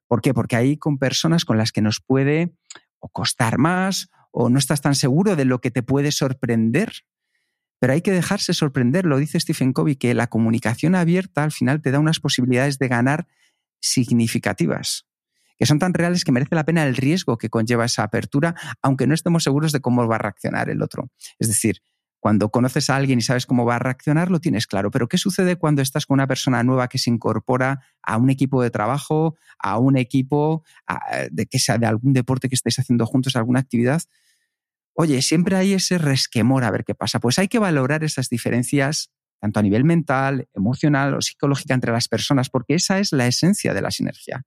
[0.09, 0.34] ¿Por qué?
[0.34, 2.53] Porque hay con personas con las que nos puede
[2.98, 6.92] o costar más o no estás tan seguro de lo que te puede sorprender.
[7.78, 11.80] Pero hay que dejarse sorprender, lo dice Stephen Covey, que la comunicación abierta al final
[11.80, 13.26] te da unas posibilidades de ganar
[13.80, 15.10] significativas
[15.61, 19.07] que son tan reales que merece la pena el riesgo que conlleva esa apertura, aunque
[19.07, 21.11] no estemos seguros de cómo va a reaccionar el otro.
[21.39, 21.83] Es decir,
[22.19, 24.91] cuando conoces a alguien y sabes cómo va a reaccionar, lo tienes claro.
[24.91, 28.63] Pero ¿qué sucede cuando estás con una persona nueva que se incorpora a un equipo
[28.63, 30.65] de trabajo, a un equipo
[31.31, 34.01] de que sea de algún deporte que estéis haciendo juntos, alguna actividad?
[34.95, 37.21] Oye, siempre hay ese resquemor a ver qué pasa.
[37.21, 42.09] Pues hay que valorar esas diferencias tanto a nivel mental, emocional o psicológica entre las
[42.09, 44.45] personas, porque esa es la esencia de la sinergia.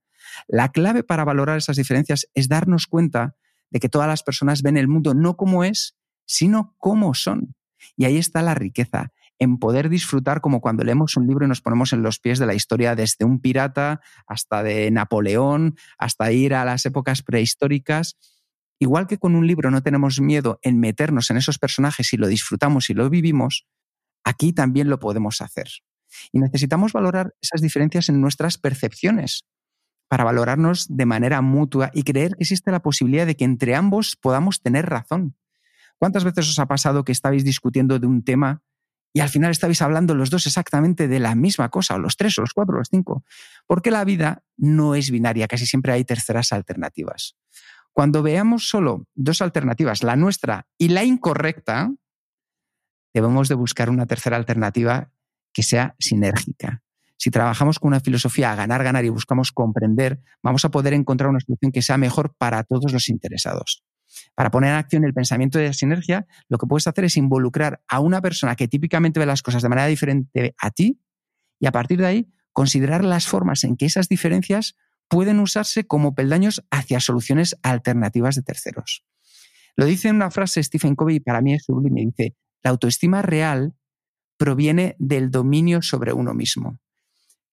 [0.48, 3.36] La clave para valorar esas diferencias es darnos cuenta
[3.70, 7.54] de que todas las personas ven el mundo no como es, sino como son.
[7.96, 11.60] Y ahí está la riqueza, en poder disfrutar como cuando leemos un libro y nos
[11.60, 16.54] ponemos en los pies de la historia desde un pirata hasta de Napoleón, hasta ir
[16.54, 18.16] a las épocas prehistóricas.
[18.78, 22.28] Igual que con un libro no tenemos miedo en meternos en esos personajes y lo
[22.28, 23.66] disfrutamos y lo vivimos,
[24.24, 25.68] aquí también lo podemos hacer.
[26.32, 29.44] Y necesitamos valorar esas diferencias en nuestras percepciones,
[30.08, 34.16] para valorarnos de manera mutua y creer que existe la posibilidad de que entre ambos
[34.16, 35.36] podamos tener razón.
[35.98, 38.62] ¿Cuántas veces os ha pasado que estabais discutiendo de un tema
[39.12, 42.38] y al final estabais hablando los dos exactamente de la misma cosa, o los tres,
[42.38, 43.24] o los cuatro, o los cinco?
[43.66, 47.36] Porque la vida no es binaria, casi siempre hay terceras alternativas.
[47.92, 51.92] Cuando veamos solo dos alternativas, la nuestra y la incorrecta,
[53.14, 55.10] debemos de buscar una tercera alternativa
[55.52, 56.84] que sea sinérgica,
[57.16, 61.30] si trabajamos con una filosofía a ganar, ganar y buscamos comprender, vamos a poder encontrar
[61.30, 63.82] una solución que sea mejor para todos los interesados.
[64.34, 68.00] Para poner en acción el pensamiento de sinergia, lo que puedes hacer es involucrar a
[68.00, 71.00] una persona que típicamente ve las cosas de manera diferente a ti
[71.58, 74.76] y a partir de ahí considerar las formas en que esas diferencias
[75.08, 79.04] pueden usarse como peldaños hacia soluciones alternativas de terceros.
[79.76, 82.02] Lo dice en una frase Stephen Covey y para mí es sublime.
[82.04, 83.76] Dice, la autoestima real
[84.36, 86.80] proviene del dominio sobre uno mismo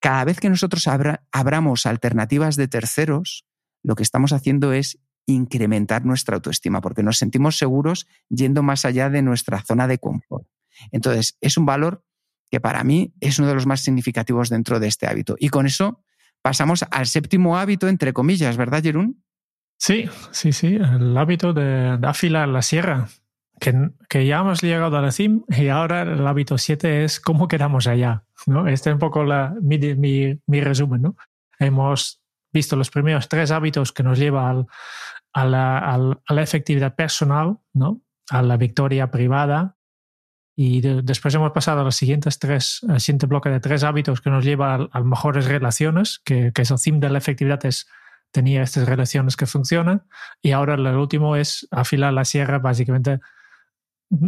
[0.01, 0.87] cada vez que nosotros
[1.31, 3.45] abramos alternativas de terceros,
[3.83, 9.11] lo que estamos haciendo es incrementar nuestra autoestima, porque nos sentimos seguros yendo más allá
[9.11, 10.47] de nuestra zona de confort.
[10.91, 12.03] Entonces, es un valor
[12.49, 15.35] que para mí es uno de los más significativos dentro de este hábito.
[15.37, 16.03] Y con eso
[16.41, 19.23] pasamos al séptimo hábito, entre comillas, ¿verdad, Jerún?
[19.77, 23.07] Sí, sí, sí, el hábito de, de afilar la sierra
[23.61, 27.85] que, ya hemos llegado a la CIM y ahora el hábito 7 es cómo quedamos
[27.85, 28.23] allá.
[28.47, 28.67] ¿no?
[28.67, 31.03] Este es un poco la, mi, mi, resumen.
[31.03, 31.15] ¿no?
[31.59, 34.65] Hemos visto los primeros tres hábitos que nos llevan
[35.33, 38.01] a, la, a, la, efectividad personal, ¿no?
[38.29, 39.77] a la victoria privada.
[40.55, 44.31] Y después hemos pasado a los siguientes tres, al siguiente bloque de tres hábitos que
[44.31, 47.87] nos lleva a, mejores relaciones, que, que es el CIM de la efectividad, es
[48.31, 50.03] tenía estas relaciones que funcionan.
[50.41, 53.19] Y ahora el último es afilar la sierra, básicamente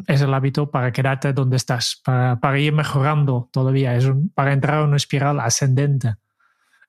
[0.07, 4.79] es el hábito para quedarte donde estás, para, para ir mejorando todavía, es para entrar
[4.79, 6.15] en una espiral ascendente.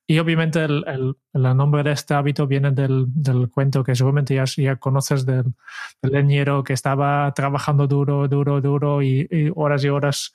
[0.06, 4.34] Y obviamente el, el, el, nombre de este hábito viene del, del cuento que seguramente
[4.34, 5.54] ya, ya conoces del,
[6.02, 10.34] del, leñero que estaba trabajando duro, duro, duro y, y, horas y horas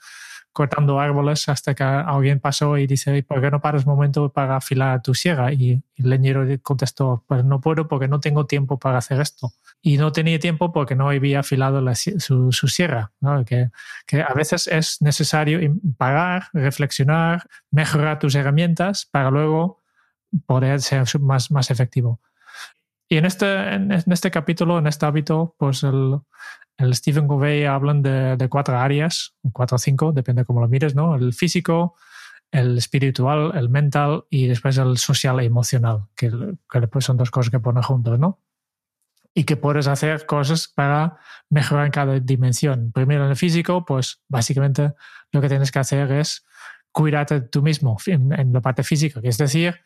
[0.52, 4.56] cortando árboles hasta que alguien pasó y dice, ¿por qué no paras un momento para
[4.58, 5.54] afilar tu sierra?
[5.54, 9.52] Y el leñero contestó, pues no puedo porque no tengo tiempo para hacer esto
[9.82, 13.12] y no tenía tiempo porque no había afilado su, sierra.
[13.46, 13.70] Que,
[14.06, 15.60] que, a veces es necesario
[15.98, 19.82] pagar, reflexionar, mejorar tus herramientas para luego
[20.46, 22.20] poder ser más, más efectivo.
[23.08, 26.20] Y en este, en este capítulo, en este hábito, pues el,
[26.78, 30.68] el Stephen Covey hablan de, de, cuatro áreas, cuatro o cinco, depende de cómo lo
[30.68, 31.16] mires, ¿no?
[31.16, 31.96] El físico,
[32.52, 36.30] el espiritual, el mental y después el social e emocional, que,
[36.70, 38.40] que son dos cosas que pone juntos, ¿no?
[39.40, 41.18] Y que puedes hacer cosas para
[41.50, 42.92] mejorar en cada dimensión.
[42.92, 44.92] Primero en el físico, pues básicamente
[45.32, 46.46] lo que tienes que hacer es
[46.92, 49.80] cuidarte tú mismo en, en la parte física, que es decir,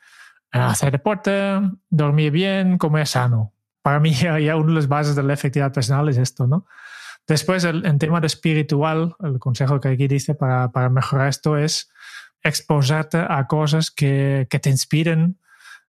[0.49, 3.53] hacer deporte, dormir bien, comer sano.
[3.83, 6.65] Para mí, ya una de las bases de la efectividad personal es esto, ¿no?
[7.27, 11.57] Después, el, en tema de espiritual, el consejo que aquí dice para, para mejorar esto
[11.57, 11.91] es
[12.41, 15.37] exposarte a cosas que, que te inspiren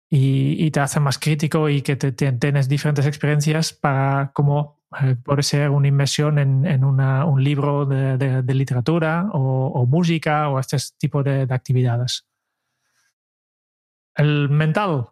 [0.09, 5.43] y, te hacen más crítico y que te, tienes diferentes experiencias para como eh, puede
[5.43, 11.45] ser una inmersión en, un libro de, literatura o, o, música o este tipo de,
[11.45, 12.25] de actividades.
[14.15, 15.09] El mental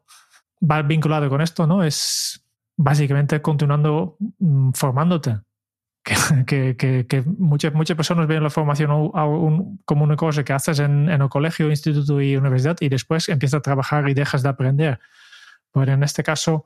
[0.59, 1.83] va vinculado con esto, ¿no?
[1.83, 2.43] Es
[2.75, 5.39] básicamente continuando mm, formándote
[6.45, 10.79] que, que, que, muchas, muchas personas ven la formación un, como una cosa que haces
[10.79, 14.49] en, en, el colegio, instituto y universidad y después empiezas a trabajar y dejas de
[14.49, 14.99] aprender.
[15.71, 16.65] Pero en este caso,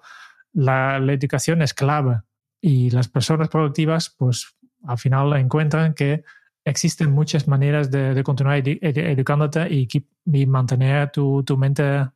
[0.53, 2.21] la, la educación es clave
[2.61, 6.23] y las personas productivas, pues al final encuentran que
[6.63, 9.87] existen muchas maneras de, de continuar edu educándote y,
[10.25, 12.07] y mantener tu, tu, mente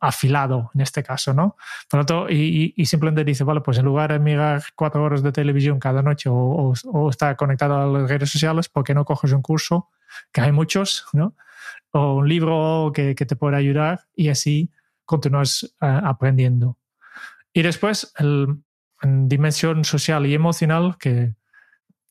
[0.00, 1.56] afilado en este caso, ¿no?
[1.88, 5.22] Por lo tanto, y, y, simplemente dice, vale, pues en lugar de mirar cuatro horas
[5.22, 8.94] de televisión cada noche o, o, o, estar conectado a las redes sociales, ¿por qué
[8.94, 9.88] no coges un curso?
[10.32, 11.34] Que hay muchos, ¿no?
[11.92, 14.72] O un libro que, que te pueda ayudar y así
[15.04, 16.76] continúas uh, aprendiendo.
[17.52, 18.58] Y después, el,
[19.02, 21.34] en dimensión social y emocional, que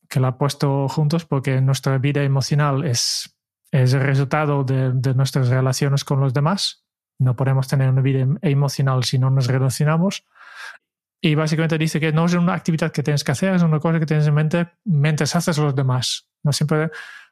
[0.09, 3.37] que la ha puesto juntos porque nuestra vida emocional es,
[3.71, 6.85] es el resultado de, de, nuestras relaciones con los demás.
[7.19, 10.25] No podemos tener una vida em, emocional si no nos relacionamos.
[11.21, 13.99] Y básicamente dice que no es una actividad que tienes que hacer, es una cosa
[13.99, 16.29] que tienes en mente mientras haces los demás.
[16.43, 16.91] No siempre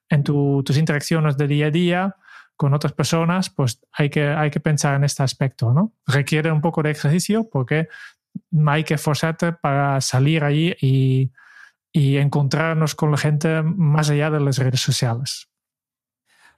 [0.10, 2.16] en tu, tus interacciones de día a día
[2.56, 5.74] con otras personas, pues hay que, hay que pensar en este aspecto.
[5.74, 5.94] ¿no?
[6.08, 7.88] Requiere un poco de ejercicio porque
[8.66, 11.32] hay que esforzarte para salir allí y
[11.94, 15.48] y encontrarnos con la gente más allá de las redes sociales.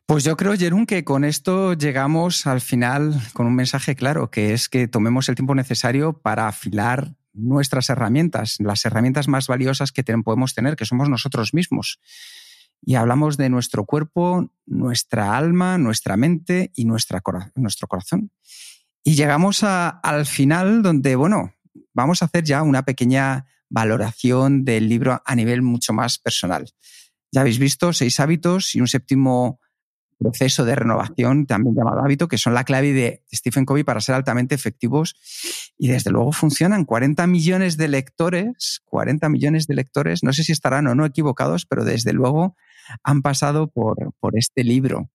[0.08, 4.54] Pues yo creo, Jerún, que con esto llegamos al final con un mensaje claro, que
[4.54, 10.04] es que tomemos el tiempo necesario para afilar nuestras herramientas, las herramientas más valiosas que
[10.04, 12.00] podemos tener, que somos nosotros mismos.
[12.82, 17.22] Y hablamos de nuestro cuerpo, nuestra alma, nuestra mente y nuestra
[17.56, 18.32] nuestro corazón.
[19.04, 21.54] Y llegamos al final donde, bueno,
[21.94, 26.70] vamos a hacer ya una pequeña valoración del libro a nivel mucho más personal.
[27.32, 29.60] Ya habéis visto seis hábitos y un séptimo
[30.18, 34.16] proceso de renovación, también llamado hábito, que son la clave de Stephen Covey para ser
[34.16, 35.16] altamente efectivos
[35.78, 36.86] y desde luego funcionan.
[36.86, 41.66] 40 millones de lectores, 40 millones de lectores, no sé si estarán o no equivocados,
[41.66, 42.56] pero desde luego
[43.04, 45.10] han pasado por, por este libro.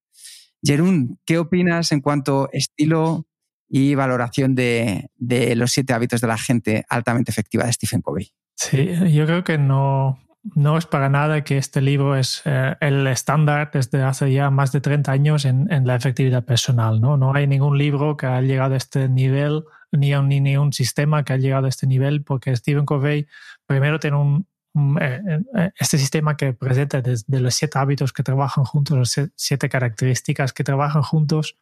[0.63, 3.27] Jerún, ¿qué opinas en cuanto a estilo
[3.69, 8.33] y valoración de, de los siete hábitos de la gente altamente efectiva de Stephen Covey?
[8.61, 10.19] Sí, yo creo que no,
[10.55, 14.71] no es para nada que este libro es eh, el estándar desde hace ya más
[14.71, 17.01] de 30 años en, en, la efectividad personal.
[17.01, 17.17] ¿no?
[17.17, 21.25] no hay ningún libro que haya llegado a este nivel, ni, ni, ni un sistema
[21.25, 23.27] que haya llegado a este nivel, porque Stephen Covey
[23.65, 25.23] primero tiene un, un eh,
[25.57, 30.53] eh este sistema que presenta desde los siete hábitos que trabajan juntos, las siete características
[30.53, 31.57] que trabajan juntos,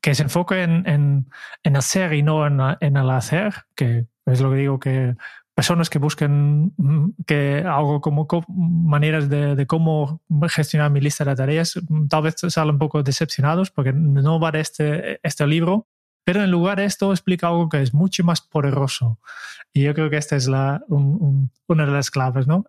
[0.00, 1.26] que se enfoca en, en,
[1.64, 5.16] en hacer y no en, en el hacer, que es lo que digo que
[5.54, 11.34] personas que busquen mm, que algo como maneras de, de, cómo gestionar mi lista de
[11.34, 15.86] tareas, mm, tal vez salen un poco decepcionados porque no va de este, este libro,
[16.24, 19.18] pero en lugar de esto explica algo que es mucho más poderoso.
[19.72, 22.64] Y yo creo que esta es la, un, un, una de las claves, ¿no?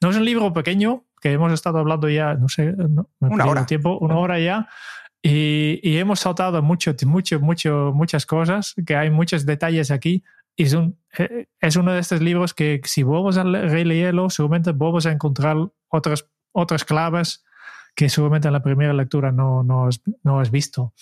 [0.00, 3.66] No es un libro pequeño, que hemos estado hablando ya, no sé, no, una hora.
[3.66, 4.68] Tiempo, una hora ya.
[5.22, 10.22] Y, y, hemos saltado mucho, mucho, mucho, muchas cosas, que hay muchos detalles aquí
[10.56, 15.06] es, un, eh, es uno de estos libros que si vuelves a releerlo, seguramente vuelves
[15.06, 15.56] a encontrar
[15.88, 17.44] otras, otras claves
[17.94, 20.92] que seguramente en la primera lectura no, no, has, no has visto.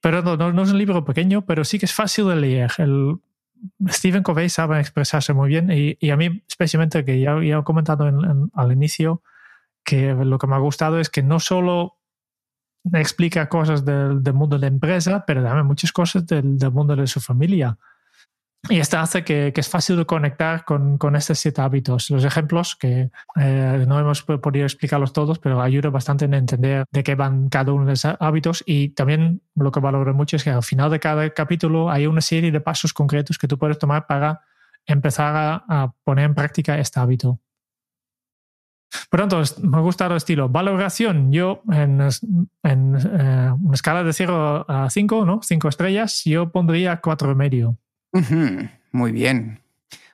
[0.00, 2.72] Pero no, no, no, es un libro pequeño, pero sí que es fácil de leer.
[2.78, 3.18] El,
[3.88, 7.64] Stephen Covey sabe expresarse muy bien y, y a mí especialmente, que ya, ya he
[7.64, 9.22] comentado en, en, al inicio,
[9.84, 11.98] que lo que me ha gustado es que no solo
[12.92, 16.94] explica cosas del, del mundo de la empresa, pero también muchas cosas del, del mundo
[16.94, 17.78] de su familia.
[18.68, 22.10] Y esto hace que, es fácil conectar con, estos siete hábitos.
[22.10, 27.02] Los ejemplos, que eh, no hemos podido explicarlos todos, pero ayuda bastante en entender de
[27.04, 28.64] qué van cada uno de esos hábitos.
[28.66, 32.20] Y también lo que valoro mucho es que al final de cada capítulo hay una
[32.20, 34.40] serie de pasos concretos que tú puedes tomar para
[34.84, 37.40] empezar a, poner en práctica este hábito.
[39.10, 40.48] Por tanto, me gusta el estilo.
[40.48, 42.00] Valoración, yo en,
[42.62, 45.40] en eh, una escala de 0 a 5, ¿no?
[45.42, 47.76] 5 estrellas, yo pondría 4,5.
[48.92, 49.60] Muy bien.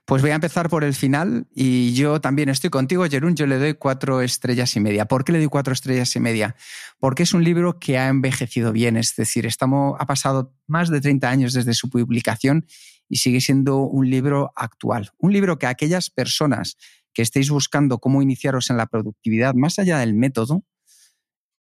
[0.04, 3.36] Pues voy a empezar por el final y yo también estoy contigo, Jerún.
[3.36, 5.06] Yo le doy cuatro estrellas y media.
[5.06, 6.56] ¿Por qué le doy cuatro estrellas y media?
[6.98, 11.30] Porque es un libro que ha envejecido bien, es decir, ha pasado más de 30
[11.30, 12.66] años desde su publicación
[13.08, 15.10] y sigue siendo un libro actual.
[15.18, 16.76] Un libro que aquellas personas
[17.14, 20.64] que estéis buscando cómo iniciaros en la productividad, más allá del método,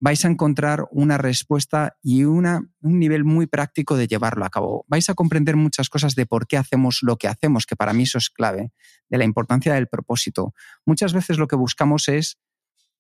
[0.01, 4.85] vais a encontrar una respuesta y una, un nivel muy práctico de llevarlo a cabo.
[4.89, 8.05] Vais a comprender muchas cosas de por qué hacemos lo que hacemos, que para mí
[8.05, 8.73] eso es clave,
[9.09, 10.55] de la importancia del propósito.
[10.85, 12.39] Muchas veces lo que buscamos es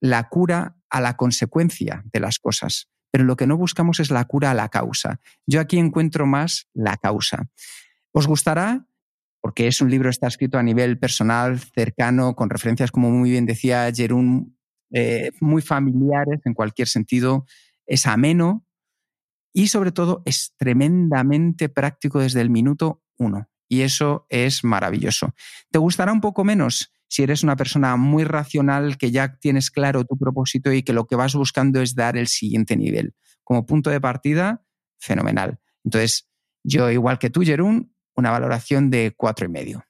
[0.00, 4.24] la cura a la consecuencia de las cosas, pero lo que no buscamos es la
[4.24, 5.20] cura a la causa.
[5.46, 7.48] Yo aquí encuentro más la causa.
[8.12, 8.86] ¿Os gustará?
[9.40, 13.46] Porque es un libro, está escrito a nivel personal, cercano, con referencias, como muy bien
[13.46, 14.57] decía Jerún,
[14.92, 17.46] eh, muy familiares en cualquier sentido,
[17.86, 18.66] es ameno
[19.52, 23.48] y sobre todo es tremendamente práctico desde el minuto uno.
[23.68, 25.34] Y eso es maravilloso.
[25.70, 26.92] ¿Te gustará un poco menos?
[27.08, 31.06] Si eres una persona muy racional, que ya tienes claro tu propósito y que lo
[31.06, 33.14] que vas buscando es dar el siguiente nivel.
[33.44, 34.64] Como punto de partida,
[34.98, 35.58] fenomenal.
[35.84, 36.28] Entonces,
[36.64, 39.84] yo, igual que tú, Jerún, una valoración de cuatro y medio.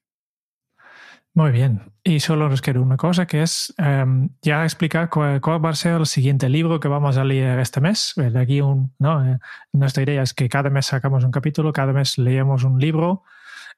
[1.38, 1.82] Muy bien.
[2.02, 5.74] Y solo nos queda una cosa que es um, ya explicar cuál, cuál, va a
[5.74, 8.12] ser el siguiente libro que vamos a leer este mes.
[8.16, 9.24] Eh, de aquí un, ¿no?
[9.24, 9.38] Eh,
[9.72, 13.22] nuestra idea es que cada mes sacamos un capítulo, cada mes leemos un libro.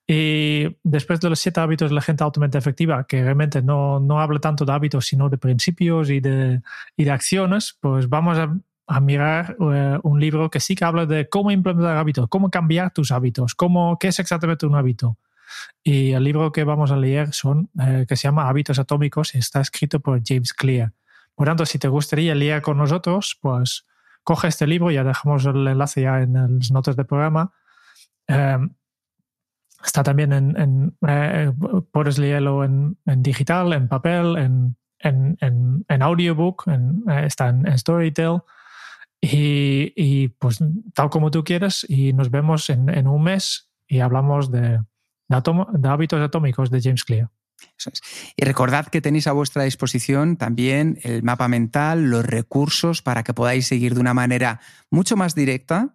[0.06, 4.20] Y después de los siete hábitos de la gente altamente efectiva, que realmente no, no
[4.20, 6.62] habla tanto de hábitos, sino de principios y de,
[6.96, 8.56] y de acciones, pues vamos a,
[8.86, 12.90] a mirar uh, un libro que sí que habla de cómo implementar hábitos, cómo cambiar
[12.90, 15.18] tus hábitos, cómo, qué es exactamente un hábito.
[15.82, 19.38] Y el libro que vamos a leer son, eh, que se llama Hábitos Atómicos y
[19.38, 20.92] está escrito por James Clear.
[21.34, 23.86] Por tanto, si te gustaría leer con nosotros, pues
[24.22, 27.52] coge este libro, ya dejamos el enlace ya en las notas del programa.
[28.28, 28.58] Eh,
[29.82, 31.52] está también en, en eh,
[31.90, 36.64] puedes leerlo en, en, digital, en papel, en, en audiobook,
[37.08, 38.42] está en, Storytel.
[39.22, 40.60] Y, y, pues
[40.94, 44.80] tal como tú quieras y nos vemos en un mes y hablamos de,
[45.30, 47.30] de, hábitos atómicos de James Clear.
[48.36, 53.34] Y recordad que tenéis a vuestra disposición también el mapa mental, los recursos para que
[53.34, 54.60] podáis seguir de una manera
[54.90, 55.94] mucho más directa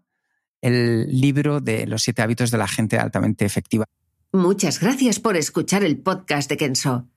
[0.61, 3.85] el libro de los siete hábitos de la gente altamente efectiva.
[4.31, 7.07] Muchas gracias por escuchar el podcast de Kenso.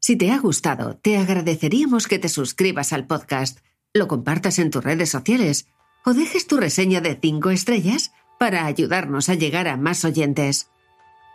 [0.00, 3.60] Si te ha gustado, te agradeceríamos que te suscribas al podcast,
[3.94, 5.68] lo compartas en tus redes sociales
[6.04, 10.71] o dejes tu reseña de cinco estrellas para ayudarnos a llegar a más oyentes.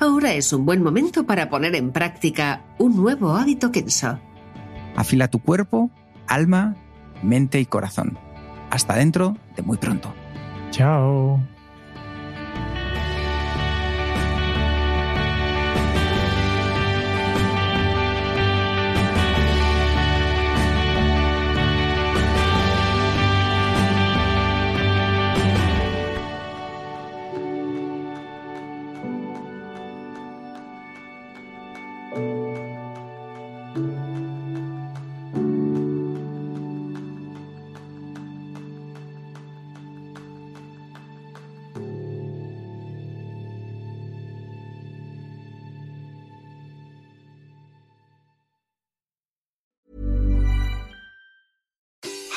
[0.00, 4.18] Ahora es un buen momento para poner en práctica un nuevo hábito Kenso.
[4.94, 5.90] Afila tu cuerpo,
[6.28, 6.76] alma,
[7.22, 8.16] mente y corazón.
[8.70, 10.12] Hasta dentro de muy pronto.
[10.70, 11.40] Chao.